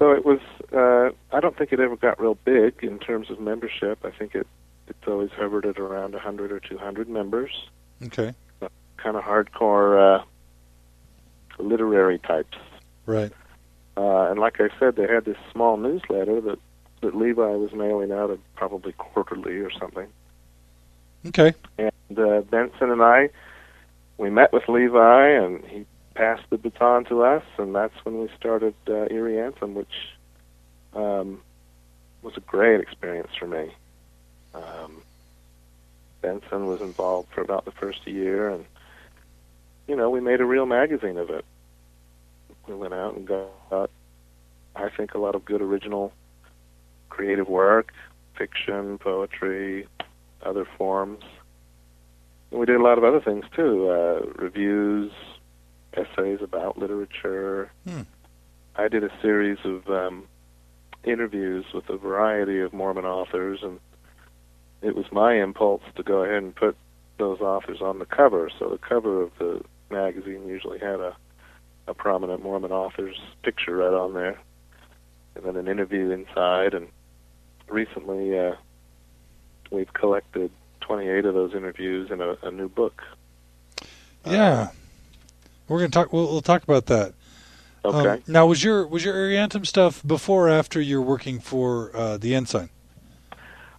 [0.00, 0.40] so it was.
[0.72, 3.98] Uh, I don't think it ever got real big in terms of membership.
[4.04, 4.46] I think it
[4.88, 7.68] it's always hovered at around 100 or 200 members,
[8.06, 8.34] Okay.
[8.96, 10.24] kind of hardcore uh,
[11.60, 12.58] literary types.
[13.06, 13.30] Right.
[13.96, 16.58] Uh, and like I said, they had this small newsletter that
[17.02, 20.08] that Levi was mailing out, probably quarterly or something.
[21.26, 21.54] Okay.
[21.78, 23.28] And uh, Benson and I,
[24.18, 25.86] we met with Levi, and he
[26.20, 30.12] passed the baton to us, and that's when we started uh, Irreantum, which
[30.92, 31.40] um,
[32.20, 33.72] was a great experience for me.
[34.54, 35.00] Um,
[36.20, 38.66] Benson was involved for about the first year, and
[39.88, 41.42] you know, we made a real magazine of it.
[42.68, 43.90] We went out and got,
[44.76, 46.12] I think, a lot of good original
[47.08, 47.94] creative work,
[48.36, 49.88] fiction, poetry,
[50.42, 51.24] other forms.
[52.50, 55.12] And we did a lot of other things too, uh, reviews,
[55.94, 57.70] essays about literature.
[57.86, 58.02] Hmm.
[58.76, 60.26] I did a series of um,
[61.04, 63.80] interviews with a variety of Mormon authors and
[64.82, 66.76] it was my impulse to go ahead and put
[67.18, 68.50] those authors on the cover.
[68.58, 71.16] So the cover of the magazine usually had a
[71.90, 74.38] a prominent Mormon author's picture right on there,
[75.34, 76.72] and then an interview inside.
[76.72, 76.88] And
[77.68, 78.54] recently, uh,
[79.70, 80.50] we've collected
[80.80, 83.02] 28 of those interviews in a, a new book.
[84.24, 84.68] Yeah,
[85.70, 86.12] we're gonna talk.
[86.12, 87.14] We'll, we'll talk about that.
[87.84, 88.08] Okay.
[88.10, 92.18] Um, now, was your was your Irreantum stuff before or after you're working for uh,
[92.18, 92.68] the Ensign?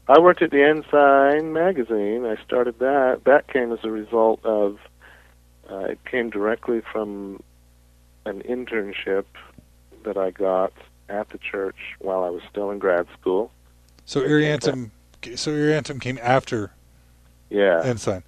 [0.07, 2.25] I worked at the Ensign magazine.
[2.25, 3.21] I started that.
[3.25, 4.79] That came as a result of.
[5.69, 7.41] Uh, it came directly from
[8.25, 9.25] an internship
[10.03, 10.73] that I got
[11.07, 13.51] at the church while I was still in grad school.
[14.05, 14.89] So Irreantum,
[15.35, 16.71] so Irreantum came after
[17.49, 17.81] Yeah.
[17.83, 18.23] Ensign.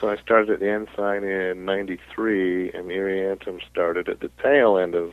[0.00, 4.94] So I started at the Ensign in '93, and Irreantum started at the tail end
[4.94, 5.12] of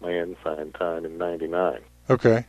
[0.00, 1.80] my Ensign time in '99.
[2.08, 2.46] Okay.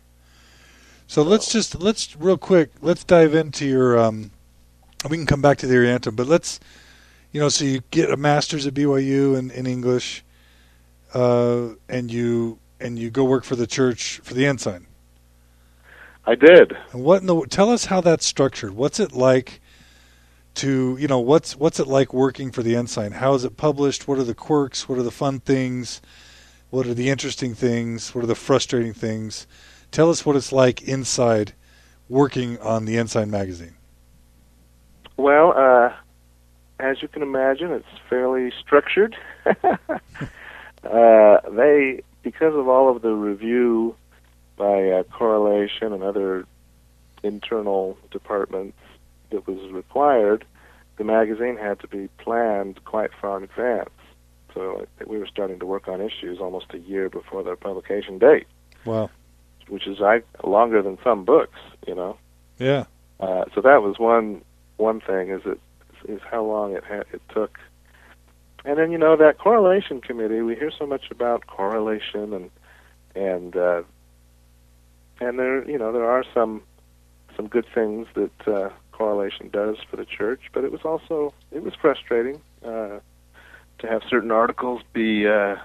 [1.07, 4.31] So let's just let's real quick let's dive into your um
[5.09, 6.59] we can come back to the Irreantum, but let's
[7.31, 10.23] you know so you get a master's at BYU in, in English
[11.13, 14.85] uh and you and you go work for the church for the Ensign.
[16.25, 16.77] I did.
[16.91, 18.71] And what in the tell us how that's structured.
[18.71, 19.61] What's it like
[20.57, 23.13] to you know what's what's it like working for the Ensign?
[23.13, 24.07] How is it published?
[24.07, 24.89] What are the quirks?
[24.89, 26.01] What are the fun things?
[26.69, 28.13] What are the interesting things?
[28.13, 29.47] What are the frustrating things?
[29.91, 31.53] Tell us what it's like inside
[32.09, 33.75] working on the Ensign magazine.
[35.15, 35.93] Well, uh,
[36.79, 39.15] as you can imagine, it's fairly structured.
[39.45, 39.79] uh,
[40.83, 43.95] they, because of all of the review
[44.57, 46.45] by uh, correlation and other
[47.23, 48.77] internal departments
[49.31, 50.45] that was required,
[50.97, 53.89] the magazine had to be planned quite far in advance.
[54.53, 58.47] So we were starting to work on issues almost a year before their publication date,
[58.85, 59.09] Wow.
[59.67, 62.17] which is I, longer than some books, you know.
[62.57, 62.85] Yeah.
[63.19, 64.41] Uh, so that was one
[64.77, 65.59] one thing is it
[66.07, 67.57] is how long it ha- it took,
[68.63, 70.41] and then you know that correlation committee.
[70.41, 72.49] We hear so much about correlation and
[73.15, 73.81] and uh,
[75.19, 76.61] and there you know there are some
[77.35, 81.63] some good things that uh, correlation does for the church, but it was also it
[81.63, 82.99] was frustrating uh,
[83.79, 85.55] to have certain articles be uh,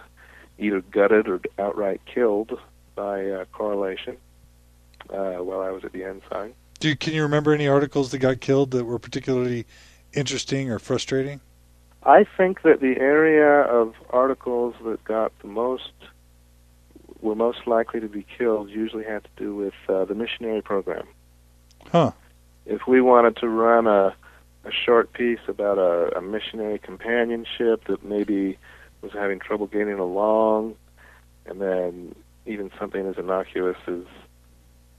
[0.58, 2.58] either gutted or outright killed
[2.94, 4.18] by uh, correlation
[5.10, 6.52] uh, while I was at the Ensign.
[6.78, 9.66] Do you, can you remember any articles that got killed that were particularly
[10.12, 11.40] interesting or frustrating?
[12.02, 15.92] I think that the area of articles that got the most
[17.20, 21.06] were most likely to be killed usually had to do with uh, the missionary program.
[21.90, 22.10] Huh.
[22.66, 24.14] If we wanted to run a
[24.64, 28.58] a short piece about a, a missionary companionship that maybe
[29.00, 30.76] was having trouble getting along,
[31.46, 32.14] and then
[32.46, 34.04] even something as innocuous as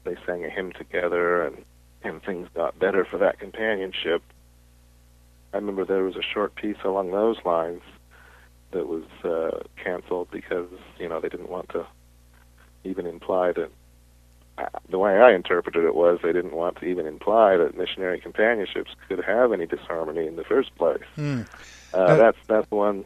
[0.04, 1.63] they sang a hymn together and
[2.06, 4.21] and things got better for that companionship.
[5.54, 7.82] I remember there was a short piece along those lines
[8.71, 10.67] that was uh, canceled because
[10.99, 11.86] you know they didn't want to
[12.84, 13.69] even imply that.
[14.89, 18.92] The way I interpreted it was they didn't want to even imply that missionary companionships
[19.08, 21.04] could have any disharmony in the first place.
[21.16, 21.42] Hmm.
[21.94, 23.06] Uh, Uh, that's that's one.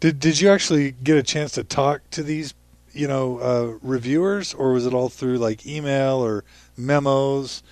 [0.00, 2.54] Did Did you actually get a chance to talk to these,
[2.92, 6.44] you know, uh, reviewers, or was it all through like email or
[6.76, 7.62] memos?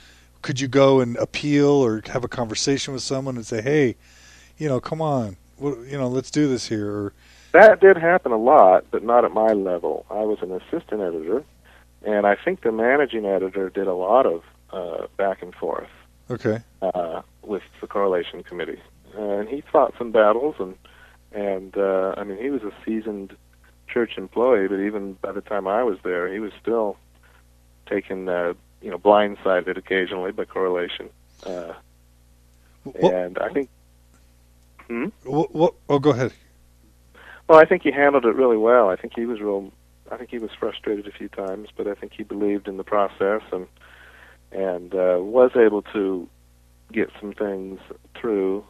[0.42, 3.96] Could you go and appeal or have a conversation with someone and say, "Hey,
[4.58, 6.88] you know, come on, what, you know, let's do this here"?
[6.90, 7.12] Or
[7.52, 10.04] That did happen a lot, but not at my level.
[10.10, 11.44] I was an assistant editor,
[12.06, 14.42] and I think the managing editor did a lot of
[14.72, 15.90] uh, back and forth
[16.30, 18.80] okay, uh, with the correlation committee,
[19.16, 20.76] uh, and he fought some battles, and
[21.32, 23.36] and uh, I mean he was a seasoned
[23.88, 26.96] church employee, but even by the time I was there, he was still
[27.86, 31.10] taken uh, you know blindsided occasionally by correlation,
[31.44, 31.74] uh,
[33.02, 33.68] and I think
[35.24, 35.74] what, what?
[35.88, 36.32] Oh, go ahead.
[37.48, 38.88] Well, I think he handled it really well.
[38.88, 39.72] I think he was real.
[40.10, 42.84] I think he was frustrated a few times, but I think he believed in the
[42.84, 43.66] process and
[44.52, 46.28] and uh, was able to
[46.92, 47.80] get some things
[48.14, 48.64] through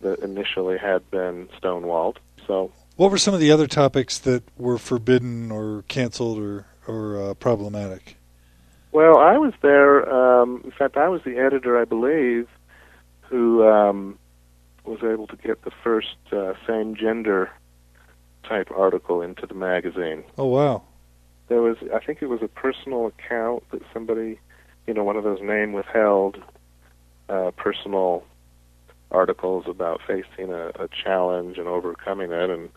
[0.00, 2.16] that initially had been stonewalled.
[2.46, 7.30] So, What were some of the other topics that were forbidden or canceled or or
[7.30, 8.16] uh, problematic?
[8.92, 10.08] well, I was there.
[10.12, 12.48] Um, in fact, I was the editor, I believe,
[13.22, 14.18] who um,
[14.84, 17.50] was able to get the first uh, same gender
[18.48, 20.24] type article into the magazine.
[20.36, 20.82] Oh, wow.
[21.48, 24.38] there was I think it was a personal account that somebody,
[24.86, 26.42] you know, one of those name withheld
[27.28, 28.24] uh, personal
[29.10, 32.68] articles about facing a, a challenge and overcoming it, and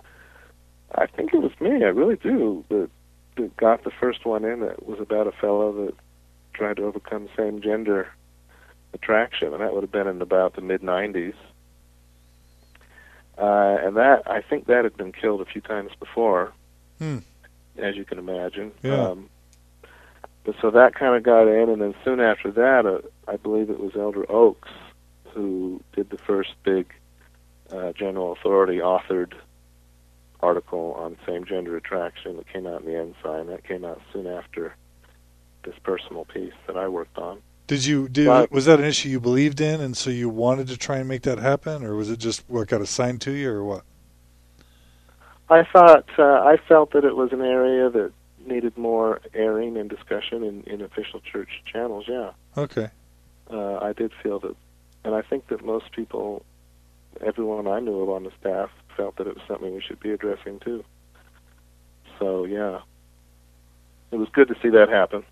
[0.96, 1.84] I think it was me.
[1.84, 2.90] I really do that,
[3.38, 4.60] that got the first one in.
[4.62, 5.96] That was about a fellow that
[6.54, 8.08] tried to overcome same gender
[8.94, 11.34] attraction, and that would have been in about the mid '90s.
[13.42, 16.54] Uh, and that I think that had been killed a few times before,
[17.00, 17.18] Hmm.
[17.78, 18.72] as you can imagine.
[18.84, 19.02] Yeah.
[19.10, 19.30] Um,
[20.44, 23.70] but so that kind of got in, and then soon after that, uh, I believe
[23.72, 24.70] it was Elder Oaks
[25.34, 26.94] who did the first big
[27.72, 29.34] uh, general authority authored
[30.42, 33.48] article on same gender attraction that came out in the Ensign.
[33.48, 34.76] That came out soon after
[35.64, 37.42] this personal piece that I worked on.
[37.72, 40.68] Did you did But- was that an issue you believed in, and so you wanted
[40.68, 43.50] to try and make that happen, or was it just what got assigned to you,
[43.50, 43.84] or what?
[45.50, 48.12] I thought uh, I felt that it was an area that
[48.46, 52.04] needed more airing and discussion in, in official church channels.
[52.10, 52.90] Yeah, Okay.
[53.50, 54.58] uh, I did feel that,
[55.06, 56.44] and I think that most people,
[57.26, 60.12] everyone I knew of on the staff, felt that it was something we should be
[60.12, 60.84] addressing too.
[62.20, 62.82] So yeah,
[64.12, 65.24] it was good to see that happen.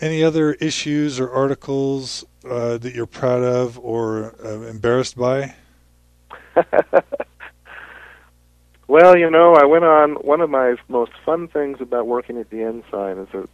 [0.00, 5.54] Any other issues or articles uh, that you're proud of or uh, embarrassed by?
[8.90, 12.50] Well, you know, I went on one of my most fun things about working at
[12.50, 13.48] the Ensign is that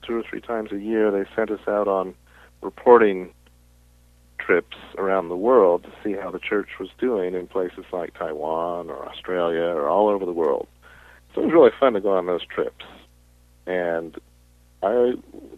[0.00, 2.14] two or three times a year they sent us out on
[2.62, 3.34] reporting
[4.38, 8.88] trips around the world to see how the church was doing in places like Taiwan
[8.88, 10.66] or Australia or all over the world.
[11.34, 12.86] So it was really fun to go on those trips.
[13.66, 14.16] And
[14.82, 15.14] I,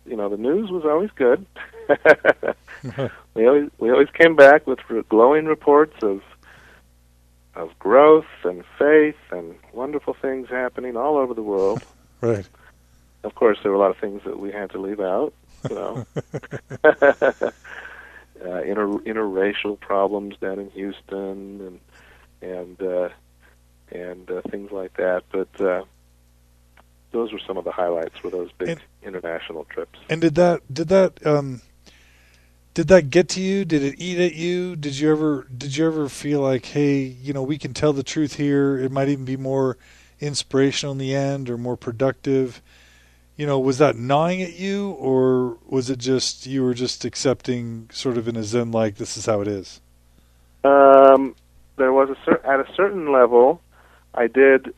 [0.06, 1.44] you know, the news was always good.
[3.34, 6.22] we always we always came back with glowing reports of
[7.54, 11.82] of growth and faith and wonderful things happening all over the world.
[12.22, 12.46] Right.
[13.24, 15.32] Of course, there were a lot of things that we had to leave out.
[15.70, 16.06] You know,
[16.84, 21.80] uh, inter interracial problems down in Houston and
[22.42, 23.08] and uh,
[23.90, 25.22] and uh, things like that.
[25.32, 25.84] But uh,
[27.12, 28.22] those were some of the highlights.
[28.22, 29.98] Were those big And- international trips?
[30.08, 31.62] And did that did that um
[32.74, 33.64] did that get to you?
[33.64, 34.76] Did it eat at you?
[34.76, 38.02] Did you ever did you ever feel like, hey, you know, we can tell the
[38.04, 38.78] truth here.
[38.78, 39.76] It might even be more
[40.20, 42.62] inspirational in the end or more productive.
[43.36, 47.88] You know, was that gnawing at you or was it just you were just accepting
[47.92, 49.80] sort of in a zen like this is how it is?
[50.62, 51.34] Um,
[51.76, 53.62] there was a cer- at a certain level,
[54.14, 54.74] I did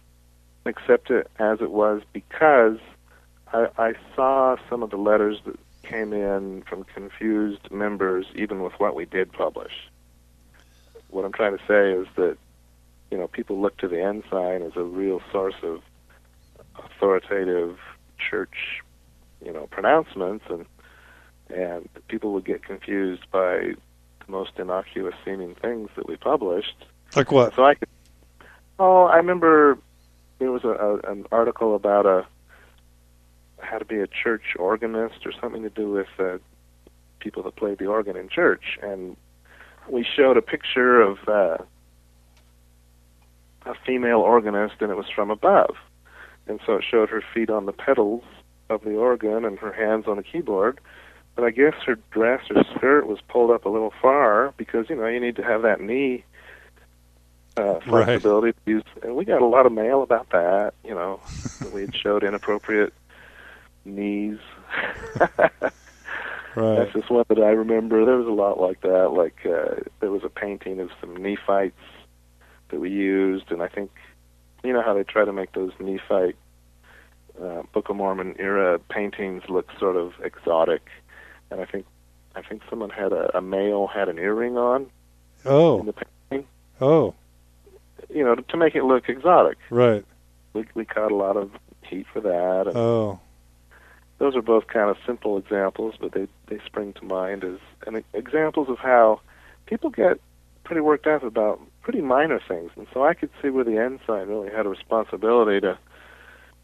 [0.64, 2.78] accept it as it was because
[3.52, 8.72] I, I saw some of the letters that came in from confused members, even with
[8.78, 9.72] what we did publish.
[11.10, 12.38] What I'm trying to say is that
[13.10, 15.82] you know people look to the ensign as a real source of
[16.76, 17.78] authoritative
[18.18, 18.80] church,
[19.44, 20.64] you know, pronouncements, and
[21.54, 23.74] and people would get confused by
[24.24, 26.86] the most innocuous seeming things that we published.
[27.14, 27.54] Like what?
[27.54, 27.88] So I could.
[28.78, 29.78] Oh, I remember
[30.42, 32.26] there was a, a an article about a
[33.60, 36.38] how to be a church organist or something to do with uh,
[37.20, 39.16] people that played the organ in church, and
[39.88, 41.58] we showed a picture of uh,
[43.66, 45.76] a female organist, and it was from above,
[46.48, 48.24] and so it showed her feet on the pedals
[48.68, 50.80] of the organ and her hands on the keyboard.
[51.36, 54.96] But I guess her dress or skirt was pulled up a little far because you
[54.96, 56.24] know you need to have that knee
[57.56, 58.04] uh, Right.
[58.06, 58.52] flexibility.
[58.52, 60.74] to use, and we got a lot of mail about that.
[60.84, 61.20] You know,
[61.60, 62.92] that we had showed inappropriate
[63.84, 64.38] knees.
[66.54, 66.80] Right.
[66.80, 68.04] That's just one that I remember.
[68.04, 69.12] There was a lot like that.
[69.12, 71.74] Like uh, there was a painting of some Nephites
[72.68, 73.90] that we used, and I think
[74.62, 76.36] you know how they try to make those Nephite
[77.42, 80.82] uh, Book of Mormon era paintings look sort of exotic,
[81.50, 81.86] and I think
[82.36, 84.88] I think someone had a, a male had an earring on in
[85.46, 85.82] Oh.
[85.82, 86.46] the painting,
[86.82, 87.14] Oh.
[88.14, 89.58] You know, to make it look exotic.
[89.70, 90.04] Right.
[90.52, 91.50] We we caught a lot of
[91.82, 92.66] heat for that.
[92.68, 93.20] And Oh.
[94.18, 98.02] those are both kind of simple examples, but they they spring to mind as and
[98.14, 99.20] examples of how
[99.66, 100.20] people get
[100.64, 104.28] pretty worked up about pretty minor things, and so I could see where the ensign
[104.28, 105.78] really had a responsibility to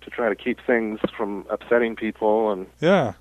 [0.03, 3.15] to try to keep things from upsetting people, and Yeah.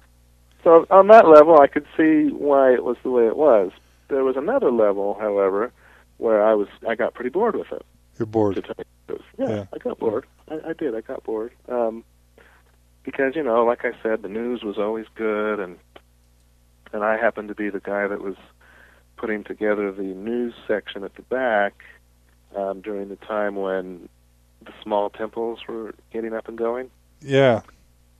[0.63, 3.71] so on that level, I could see why it was the way it was.
[4.09, 5.71] There was another level, however,
[6.17, 7.83] where I was I got pretty bored with it
[8.19, 8.55] You're bored.
[8.55, 9.25] tell you the truth.
[9.37, 9.65] Yeah, Yeah.
[9.73, 10.25] I got bored.
[10.49, 10.95] I, I did.
[10.95, 11.51] I got bored.
[11.69, 12.03] Um,
[13.03, 15.77] because you know, like I said, the news was always good, and
[16.93, 18.35] and I happened to be the guy that was
[19.17, 21.83] putting together the news section at the back
[22.55, 24.07] um, during the time when
[24.63, 26.89] the small temples were getting up and going.
[27.21, 27.61] Yeah.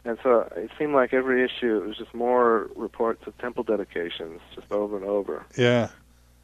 [0.06, 4.40] And so it seemed like every issue it was just more reports of temple dedications,
[4.56, 5.46] just over and over.
[5.58, 5.90] Yeah.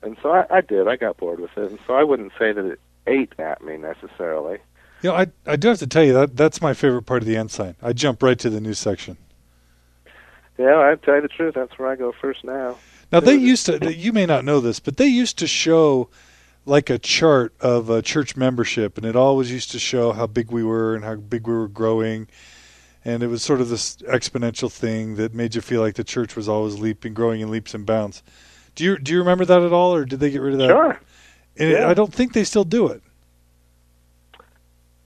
[0.01, 0.87] And so I, I did.
[0.87, 3.77] I got bored with it, and so I wouldn't say that it ate at me
[3.77, 4.59] necessarily.
[5.01, 7.27] You know, I I do have to tell you that that's my favorite part of
[7.27, 7.75] the ensign.
[7.81, 9.17] I jump right to the news section.
[10.57, 12.77] Yeah, I tell you the truth, that's where I go first now.
[13.11, 13.93] Now they used to.
[13.93, 16.09] You may not know this, but they used to show
[16.65, 20.51] like a chart of uh, church membership, and it always used to show how big
[20.51, 22.27] we were and how big we were growing.
[23.05, 26.37] And it was sort of this exponential thing that made you feel like the church
[26.37, 28.23] was always leaping, growing in leaps and bounds.
[28.75, 30.69] Do you do you remember that at all, or did they get rid of that?
[30.69, 30.99] Sure.
[31.57, 31.87] And Yeah.
[31.89, 33.01] I don't think they still do it.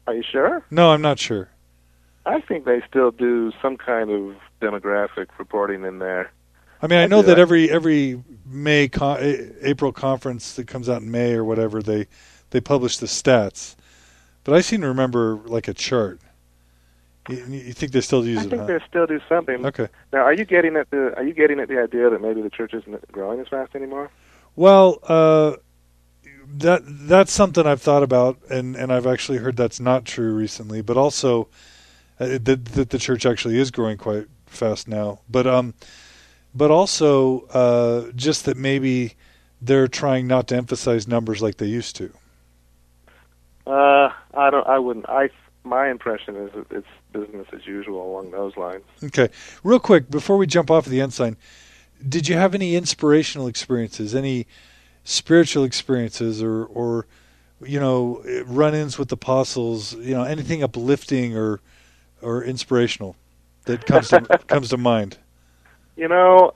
[0.08, 0.64] Are you sure?
[0.72, 1.50] No, I'm not sure.
[2.26, 6.32] I think they still do some kind of demographic reporting in there.
[6.82, 7.28] I mean, I I know do.
[7.28, 9.18] that every every May con-
[9.62, 12.08] April conference that comes out in May or whatever they
[12.52, 13.76] they publish the stats,
[14.44, 16.20] but I seem to remember like a chart.
[17.30, 18.50] You, you think they still use I it?
[18.50, 18.68] think Huh?
[18.68, 19.66] they still do something.
[19.66, 19.88] Okay.
[20.14, 22.50] Now, are you getting at the are you getting at the idea that maybe the
[22.50, 24.10] church isn't growing as fast anymore?
[24.56, 25.56] Well, uh,
[26.56, 30.82] that that's something I've thought about, and, and I've actually heard that's not true recently.
[30.82, 31.48] But also
[32.20, 35.20] uh, that that the church actually is growing quite fast now.
[35.30, 35.74] But um,
[36.56, 39.14] but also uh, just that maybe
[39.62, 42.12] they're trying not to emphasize numbers like they used to.
[43.66, 44.66] Uh, I don't.
[44.68, 45.08] I wouldn't.
[45.10, 45.30] I
[45.64, 48.84] my impression is it's business as usual along those lines.
[49.04, 49.30] Okay,
[49.64, 51.36] real quick before we jump off of the ensign,
[52.08, 54.48] did you have any inspirational experiences, any
[55.08, 57.08] spiritual experiences, or or
[57.62, 61.62] you know run-ins with apostles, you know anything uplifting or
[62.22, 63.16] or inspirational
[63.66, 65.18] that comes to comes to mind?
[65.96, 66.54] You know,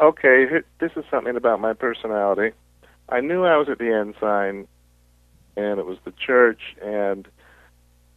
[0.00, 0.46] okay,
[0.78, 2.54] this is something about my personality.
[3.08, 4.68] I knew I was at the ensign,
[5.56, 7.26] and it was the church, and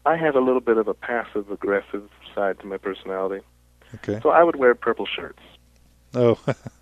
[0.06, 3.44] I have a little bit of a passive aggressive side to my personality.
[3.96, 4.20] Okay.
[4.22, 5.42] So I would wear purple shirts.
[6.14, 6.39] Oh,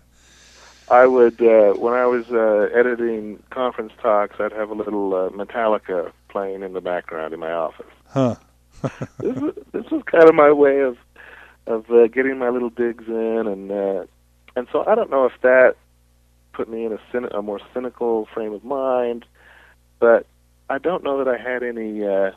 [0.90, 5.30] I would, uh, when I was uh, editing conference talks, I'd have a little uh,
[5.30, 7.86] Metallica playing in the background in my office.
[8.08, 8.34] huh.
[9.18, 10.96] this was this was kind of my way of
[11.66, 14.06] of uh, getting my little digs in, and uh,
[14.56, 15.76] and so I don't know if that
[16.54, 19.26] put me in a, cyn- a more cynical frame of mind,
[19.98, 20.26] but
[20.70, 22.04] I don't know that I had any.
[22.04, 22.30] Uh,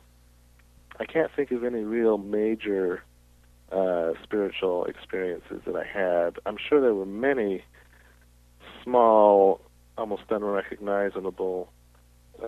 [1.00, 3.02] I can't think of any real major
[3.72, 6.38] uh, spiritual experiences that I had.
[6.46, 7.64] I'm sure there were many
[8.84, 9.62] small,
[9.98, 11.72] almost unrecognizable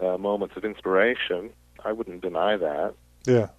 [0.02, 1.50] uh, moments of inspiration.
[1.84, 2.94] I wouldn't deny that
[3.26, 3.50] Yeah.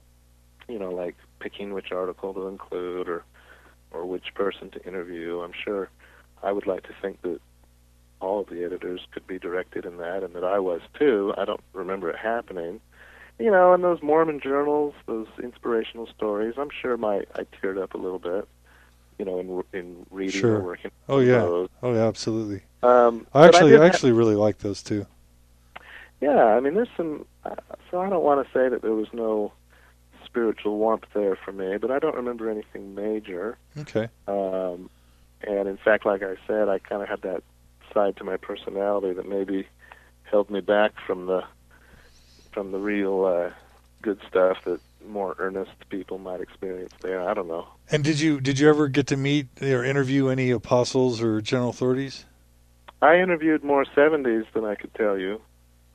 [0.68, 3.24] you know, like picking which article to include or
[3.93, 5.41] or which person to interview.
[5.41, 5.89] I'm sure
[6.43, 7.41] I would like to think that
[8.20, 11.33] all of the editors could be directed in that and that I was too.
[11.39, 12.81] I don't remember it happening.
[13.39, 17.95] You know, and those Mormon journals, those inspirational stories, I'm sure my I teared up
[17.95, 18.49] a little bit,
[19.19, 20.57] you know, in in reading Sure.
[20.57, 21.39] or working Oh yeah.
[21.41, 21.69] those.
[21.83, 22.07] Oh yeah.
[22.07, 22.62] Absolutely.
[22.83, 25.07] Um, I actually I have- actually really like those too.
[26.21, 27.25] yeah, I mean, there's some.
[27.45, 27.55] Uh,
[27.91, 29.53] so I don't want to say that there was no
[30.25, 33.57] spiritual warmth there for me, but I don't remember anything major.
[33.79, 34.09] Okay.
[34.29, 34.91] Um,
[35.43, 37.43] and in fact, like I said, I kind of had that
[37.95, 39.67] side to my personality that maybe
[40.25, 41.45] held me back from the
[42.53, 43.51] from the real uh,
[44.03, 47.28] good stuff that more earnest people might experience there.
[47.28, 47.66] I don't know.
[47.90, 51.70] And did you did you ever get to meet or interview any apostles or general
[51.70, 52.24] authorities?
[53.02, 55.40] I interviewed more 70s than I could tell you.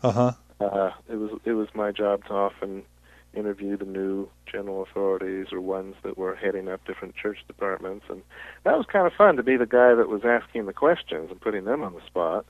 [0.03, 0.32] Uh huh.
[0.59, 2.84] Uh, it was it was my job to often
[3.34, 8.22] interview the new general authorities or ones that were heading up different church departments, and
[8.64, 11.39] that was kind of fun to be the guy that was asking the questions and
[11.39, 12.45] putting them on the spot,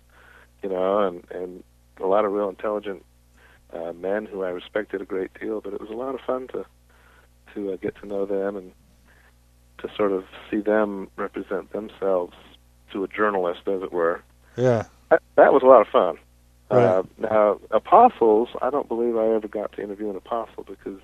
[0.63, 1.63] you know, and and
[1.99, 3.05] a lot of real intelligent
[3.73, 5.61] uh, men who I respected a great deal.
[5.61, 6.65] But it was a lot of fun to
[7.53, 8.71] to uh, get to know them and
[9.79, 12.33] to sort of see them represent themselves
[12.93, 14.21] to a journalist, as it were
[14.55, 14.85] Yeah.
[15.09, 16.17] that, that was a lot of fun.
[16.69, 16.85] Right.
[16.85, 20.99] Uh, now, apostles, I don't believe I ever got to interview an apostle because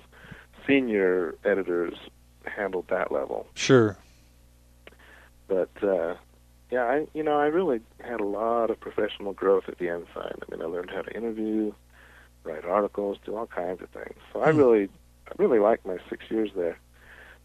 [0.66, 1.94] senior editors
[2.44, 3.46] handled that level.
[3.54, 3.96] Sure.
[5.48, 6.14] But uh,
[6.70, 10.34] yeah, I you know I really had a lot of professional growth at the Ensign.
[10.42, 11.72] I mean, I learned how to interview,
[12.44, 14.14] write articles, do all kinds of things.
[14.32, 14.58] So I Hmm.
[14.58, 14.88] really,
[15.28, 16.78] I really liked my six years there.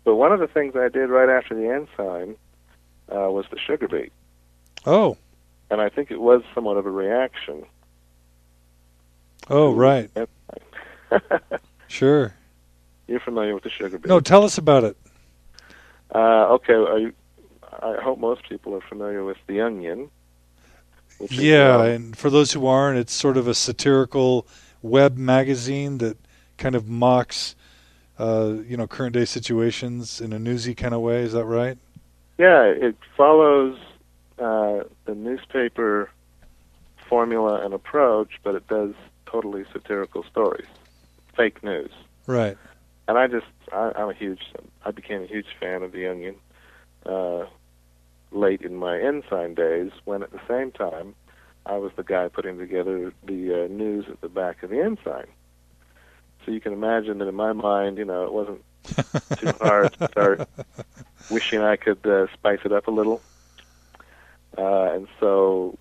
[0.03, 2.35] But one of the things I did right after the Ensign
[3.09, 4.11] uh, was the Sugar Beet,
[4.85, 5.17] Oh.
[5.69, 7.65] and I think it was somewhat of a reaction.
[9.49, 10.09] Oh right.
[11.87, 12.33] Sure.
[13.07, 14.07] You're familiar with the sugar beet.
[14.07, 14.97] No, tell us about it.
[16.15, 16.73] Uh, okay.
[16.73, 17.13] You,
[17.81, 20.09] I hope most people are familiar with The Onion.
[21.19, 24.47] Which is, Yeah, uh, and for those who aren't, it's sort of a satirical
[24.83, 26.17] web magazine that
[26.59, 27.55] kind of mocks,
[28.19, 31.23] uh, you know, current day situations in a newsy kind of way.
[31.23, 31.79] Is that right?
[32.37, 33.77] yeah, it follows
[34.39, 36.09] uh, the newspaper
[37.07, 38.93] formula and approach, but it does
[39.25, 40.67] totally satirical stories,
[41.35, 41.91] fake news.
[42.25, 42.57] Right.
[43.07, 44.41] And I just, I, I'm a huge,
[44.85, 46.35] I became a huge fan of The Onion.
[47.05, 47.45] Uh,
[48.31, 51.13] late in my Ensign days when at the same time
[51.65, 55.27] I was the guy putting together the uh, news at the back of the Ensign.
[56.45, 58.63] So you can imagine that in my mind, you know, it wasn't
[59.37, 60.49] too hard to start
[61.31, 63.21] wishing I could uh, spice it up a little.
[64.57, 65.77] Uh, and so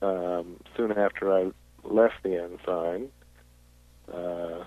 [0.00, 1.50] um, soon after I
[1.82, 3.10] left the Ensign,
[4.12, 4.64] uh,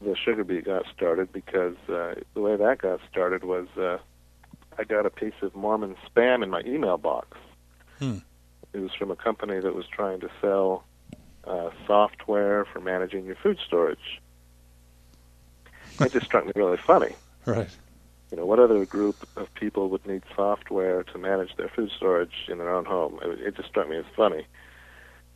[0.00, 3.98] the Sugar Beet got started because uh, the way that got started was uh,
[4.78, 7.38] I got a piece of Mormon spam in my email box.
[7.98, 8.18] Hmm.
[8.74, 10.84] It was from a company that was trying to sell
[11.46, 14.20] uh, software for managing your food storage.
[16.00, 17.14] It just struck me really funny.
[17.46, 17.68] Right.
[18.30, 22.48] You know, what other group of people would need software to manage their food storage
[22.48, 23.20] in their own home?
[23.22, 24.46] It, it just struck me as funny,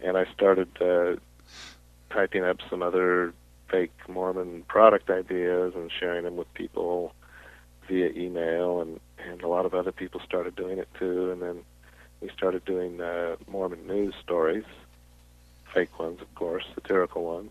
[0.01, 1.16] and I started uh,
[2.11, 3.34] typing up some other
[3.70, 7.12] fake Mormon product ideas and sharing them with people
[7.86, 11.30] via email, and and a lot of other people started doing it too.
[11.30, 11.64] And then
[12.21, 14.64] we started doing uh, Mormon news stories,
[15.73, 17.51] fake ones, of course, satirical ones,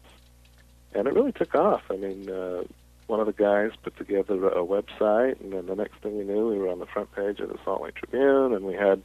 [0.93, 1.84] and it really took off.
[1.89, 2.30] I mean.
[2.30, 2.63] Uh,
[3.07, 6.49] one of the guys put together a website, and then the next thing we knew,
[6.49, 9.01] we were on the front page of the Salt Lake Tribune, and we had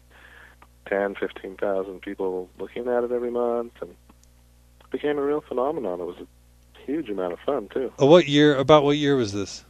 [0.87, 6.01] ten, fifteen thousand people looking at it every month, and it became a real phenomenon.
[6.01, 6.27] It was a
[6.85, 7.93] huge amount of fun too.
[8.01, 8.57] Uh, what year?
[8.57, 9.65] About what year was this?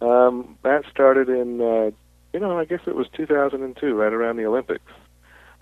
[0.00, 1.90] Um, that started in, uh,
[2.32, 4.92] you know, I guess it was 2002, right around the Olympics.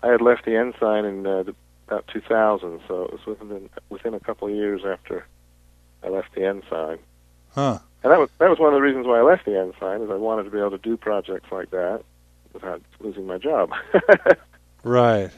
[0.03, 1.44] I had left the Ensign in uh,
[1.88, 5.26] about 2000, so it was within within a couple of years after
[6.03, 6.99] I left the Ensign.
[7.55, 7.78] Huh.
[8.03, 10.11] And that was that was one of the reasons why I left the Ensign, is
[10.11, 12.03] I wanted to be able to do projects like that
[12.53, 13.70] without losing my job.
[14.86, 15.32] Right.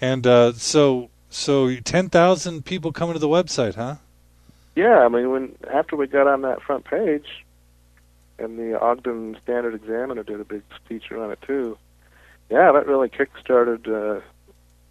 [0.00, 3.96] And uh, so, so ten thousand people coming to the website, huh?
[4.74, 7.44] yeah, I mean, when after we got on that front page,
[8.38, 11.76] and the Ogden Standard Examiner did a big feature on it too.
[12.50, 14.20] Yeah, that really kick-started uh,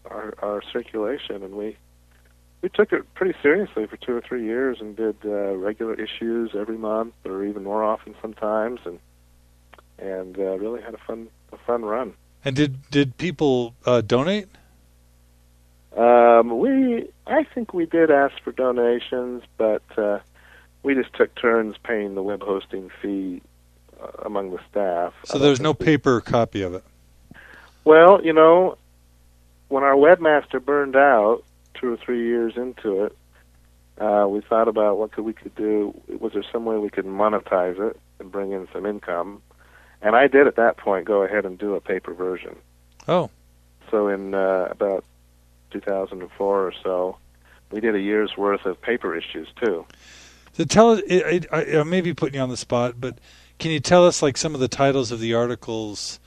[0.09, 1.77] our our circulation, and we
[2.61, 6.51] we took it pretty seriously for two or three years and did uh, regular issues
[6.55, 8.99] every month, or even more often sometimes, and
[9.97, 12.13] and uh, really had a fun a fun run.
[12.45, 14.47] And did did people uh, donate?
[15.97, 20.19] Um, we, I think we did ask for donations, but uh,
[20.83, 23.41] we just took turns paying the web hosting fee
[24.01, 25.13] uh, among the staff.
[25.25, 26.83] So there's no we- paper copy of it.
[27.85, 28.77] Well, you know,
[29.69, 33.17] when our webmaster burned out two or three years into it,
[33.99, 35.99] uh, we thought about what could we could do.
[36.19, 39.41] Was there some way we could monetize it and bring in some income?
[40.01, 42.55] And I did at that point go ahead and do a paper version.
[43.07, 43.29] Oh,
[43.91, 45.03] So in uh, about
[45.71, 47.17] 2004 or so,
[47.71, 49.85] we did a year's worth of paper issues too.
[50.53, 51.01] so tell us.
[51.05, 53.17] It, I, I may be putting you on the spot, but
[53.59, 56.19] can you tell us like some of the titles of the articles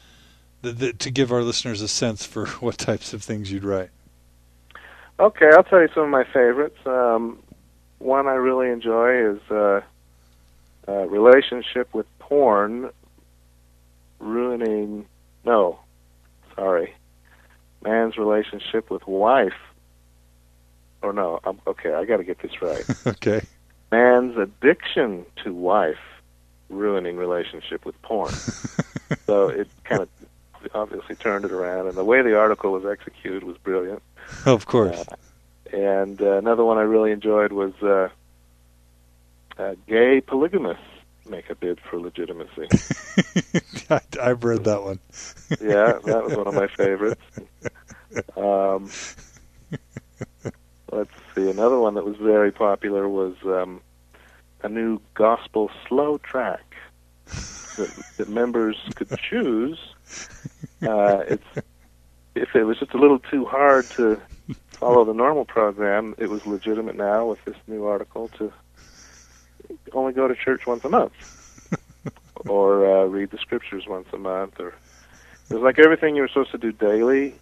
[0.63, 3.91] that, that, to give our listeners a sense for what types of things you'd write?
[5.21, 6.79] Okay, I'll tell you some of my favorites.
[6.87, 7.39] Um,
[7.99, 9.81] one I really enjoy is uh,
[10.89, 12.91] uh, relationship with porn
[14.19, 15.07] ruining.
[15.45, 15.79] No,
[16.57, 16.95] sorry,
[17.83, 19.53] man's relationship with wife.
[21.03, 22.85] Or no, I'm, okay, I got to get this right.
[23.07, 23.43] okay.
[23.91, 25.99] man's addiction to wife
[26.69, 28.33] ruining relationship with porn.
[29.27, 30.09] so it kind of
[30.75, 34.03] obviously turned it around, and the way the article was executed was brilliant.
[34.47, 35.05] of course.
[35.73, 38.09] And uh, another one I really enjoyed was uh,
[39.59, 40.85] uh, gay polygamists
[41.29, 42.69] make a bid for legitimacy.
[43.91, 44.99] I, I've read that one.
[45.61, 47.23] yeah, that was one of my favorites.
[48.37, 48.91] Um,
[50.91, 53.81] let's see, another one that was very popular was um,
[54.63, 56.75] a new gospel slow track
[57.27, 59.79] that, that members could choose.
[60.83, 61.45] Uh, it's
[62.35, 64.21] if it was just a little too hard to
[64.73, 68.53] follow the normal program, it was legitimate now with this new article to
[69.93, 71.13] only go to church once a month
[72.49, 74.69] or uh, read the scriptures once a month or
[75.51, 77.35] it was like everything you were supposed to do daily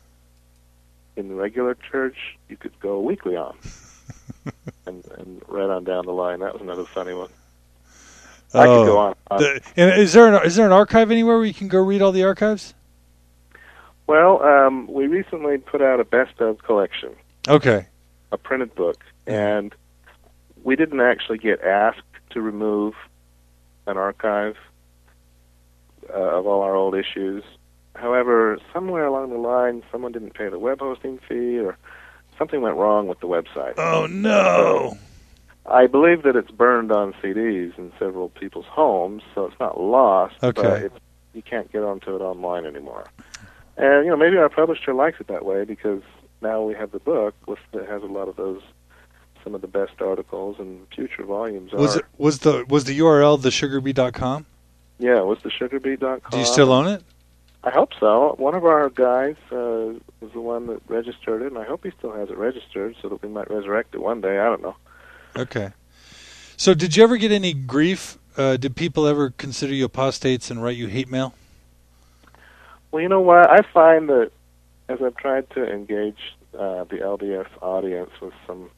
[1.17, 3.57] in the regular church you could go weekly on
[4.87, 7.29] and and right on down the line that was another funny one
[8.55, 8.79] i Oh.
[8.85, 9.39] could go on, on.
[9.41, 12.03] The- and is there an, is there an archive anywhere where you can go read
[12.03, 12.75] all the archives?
[14.11, 17.11] Well um we recently put out a best of collection
[17.49, 17.87] Okay.
[18.33, 19.75] a printed book, and
[20.63, 22.93] we didn't actually get asked to remove
[23.87, 24.57] an archive
[26.11, 27.43] uh, of all our old issues.
[27.97, 31.77] However, somewhere along the line, someone didn't pay the web hosting fee, or
[32.39, 33.75] something went wrong with the website.
[33.79, 34.99] Oh no.
[35.67, 40.37] I believe that it's burned on CDs in several people's homes, so it's not lost.
[40.43, 40.63] Okay.
[40.63, 40.99] But it's
[41.33, 43.05] you can't get onto it online anymore.
[43.81, 46.03] And you know, maybe our publisher likes it that way because
[46.43, 48.61] now we have the book with that has a lot of those
[49.43, 52.01] some of the best articles and future volumes Was are.
[52.01, 54.45] it was the was the URL thesugarbee.com?
[54.99, 56.31] Yeah, it was the sugarbeet.com.
[56.31, 57.03] Do you still own it?
[57.65, 58.35] I hope so.
[58.37, 61.91] One of our guys uh, was the one that registered it, and I hope he
[61.99, 64.39] still has it registered so that we might resurrect it one day.
[64.39, 64.77] I don't know.
[65.37, 65.71] Okay.
[66.59, 68.19] So, did you ever get any grief?
[68.37, 71.35] Uh, did people ever consider you apostates and write you hate mail?
[72.91, 73.51] Well, you know what?
[73.51, 74.31] I find that
[74.89, 76.19] as I've tried to engage
[76.55, 78.71] uh, the LDS audience with some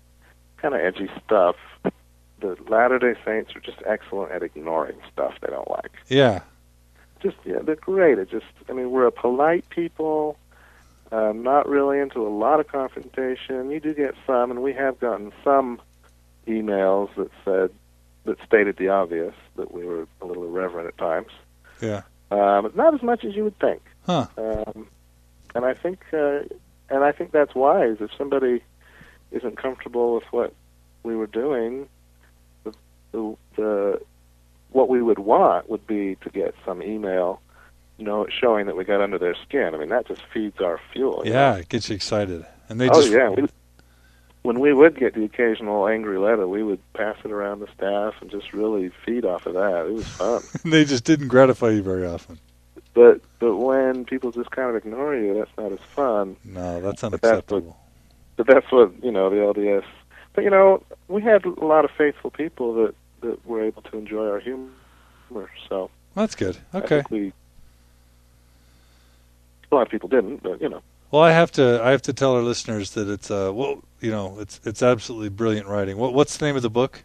[0.58, 1.56] kind of edgy stuff,
[2.40, 5.92] the Latter Day Saints are just excellent at ignoring stuff they don't like.
[6.08, 6.42] Yeah.
[7.20, 8.18] Just yeah, they're great.
[8.18, 10.36] It just, I mean, we're a polite people.
[11.10, 13.70] Uh, not really into a lot of confrontation.
[13.70, 15.80] You do get some, and we have gotten some
[16.46, 17.70] emails that said
[18.24, 21.30] that stated the obvious that we were a little irreverent at times.
[21.80, 22.02] Yeah.
[22.30, 23.82] Uh, but not as much as you would think.
[24.06, 24.26] Huh.
[24.36, 24.86] Um,
[25.54, 26.40] and I think, uh,
[26.90, 27.96] and I think that's wise.
[28.00, 28.62] If somebody
[29.30, 30.52] isn't comfortable with what
[31.02, 31.88] we were doing,
[32.64, 32.72] the,
[33.12, 34.00] the, the
[34.70, 37.40] what we would want would be to get some email,
[37.98, 39.74] you know, showing that we got under their skin.
[39.74, 41.22] I mean, that just feeds our fuel.
[41.24, 41.58] you Yeah, know?
[41.58, 42.46] it gets you excited.
[42.68, 43.28] And they oh just yeah.
[43.30, 43.46] We,
[44.42, 48.14] when we would get the occasional angry letter, we would pass it around the staff
[48.20, 49.86] and just really feed off of that.
[49.86, 50.42] It was fun.
[50.70, 52.38] they just didn't gratify you very often.
[52.94, 56.36] But but when people just kind of ignore you, that's not as fun.
[56.44, 57.76] No, that's that's what- unacceptable.
[58.36, 59.84] But that's what you know the LDS.
[60.34, 63.96] But you know, we had a lot of faithful people that that were able to
[63.98, 64.70] enjoy our humor.
[65.68, 66.56] So That's good.
[66.74, 67.02] Okay.
[67.10, 67.32] we.
[69.70, 70.82] A lot of people didn't, but you know.
[71.10, 74.10] Well, I have to I have to tell our listeners that it's uh well, you
[74.10, 75.96] know, it's it's absolutely brilliant writing.
[75.98, 77.04] What what's the name of the book?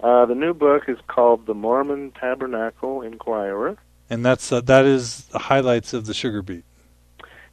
[0.00, 3.76] Uh, the new book is called The Mormon Tabernacle Inquirer.
[4.10, 6.64] And that's uh, that is the highlights of the sugar beet.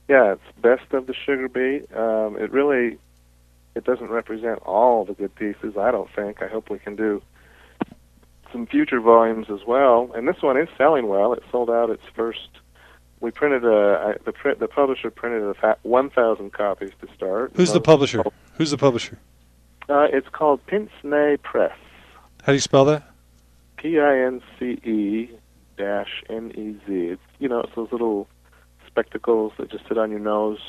[0.07, 1.93] Yeah, it's best of the sugar beet.
[1.95, 2.97] Um, it really,
[3.73, 5.75] it doesn't represent all the good pieces.
[5.77, 6.41] I don't think.
[6.41, 7.21] I hope we can do
[8.51, 10.11] some future volumes as well.
[10.15, 11.33] And this one is selling well.
[11.33, 12.47] It sold out its first.
[13.19, 14.59] We printed a I, the print.
[14.59, 17.51] The publisher printed a fa- 1,000 copies to start.
[17.55, 18.23] Who's the publisher?
[18.53, 19.17] Who's the publisher?
[19.89, 21.75] Uh, it's called Pince-Nez Press.
[22.43, 23.03] How do you spell that?
[23.77, 25.29] P I N C E
[25.77, 26.93] dash N E Z.
[26.93, 28.27] It's you know it's those little
[28.87, 30.59] spectacles that just sit on your nose.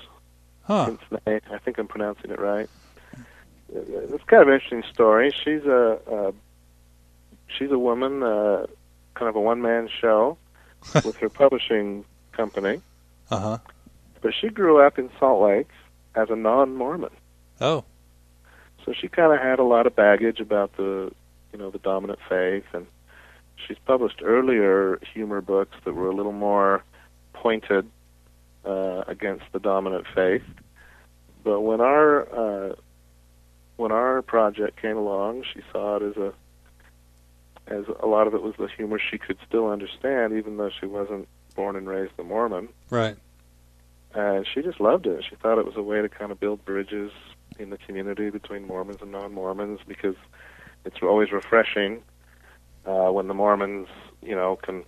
[0.64, 0.96] Huh.
[1.26, 2.68] I think I'm pronouncing it right.
[3.14, 3.80] Uh,
[4.14, 5.30] It's kind of an interesting story.
[5.32, 6.32] She's a uh,
[7.46, 8.66] she's a woman, uh,
[9.14, 10.36] kind of a one man show
[11.04, 12.80] with her publishing company,
[13.30, 13.58] Uh-huh.
[14.20, 15.68] but she grew up in Salt Lake
[16.14, 17.10] as a non Mormon.
[17.60, 17.84] Oh.
[18.84, 21.10] So she kind of had a lot of baggage about the,
[21.52, 22.86] you know, the dominant faith, and
[23.56, 26.82] she's published earlier humor books that were a little more
[27.32, 27.88] pointed
[28.64, 30.42] uh, against the dominant faith.
[31.44, 32.74] But when our uh,
[33.76, 36.32] when our project came along, she saw it as a
[37.68, 40.86] as a lot of it was the humor she could still understand, even though she
[40.86, 43.16] wasn't born and raised a Mormon Right.
[44.14, 45.24] and she just loved it.
[45.28, 47.10] She thought it was a way to kind of build bridges
[47.58, 50.14] in the community between Mormons and non-Mormons because
[50.84, 52.02] it's always refreshing
[52.86, 53.88] uh, when the Mormons,
[54.22, 54.84] you know, can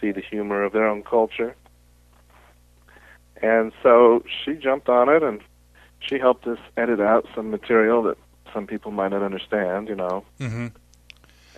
[0.00, 1.54] see the humor of their own culture.
[3.42, 5.40] And so she jumped on it, and
[6.00, 8.18] she helped us edit out some material that
[8.52, 10.24] some people might not understand, you know.
[10.40, 10.72] Mhm.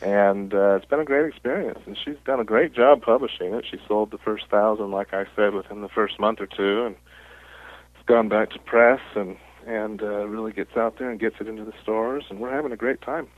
[0.02, 3.66] And uh, it's been a great experience, and she's done a great job publishing it.
[3.70, 6.96] She sold the first thousand, like I said, within the first month or two, and
[7.94, 9.36] it's gone back to press and
[9.66, 12.72] and uh, really gets out there and gets it into the stores, and we're having
[12.72, 13.28] a great time.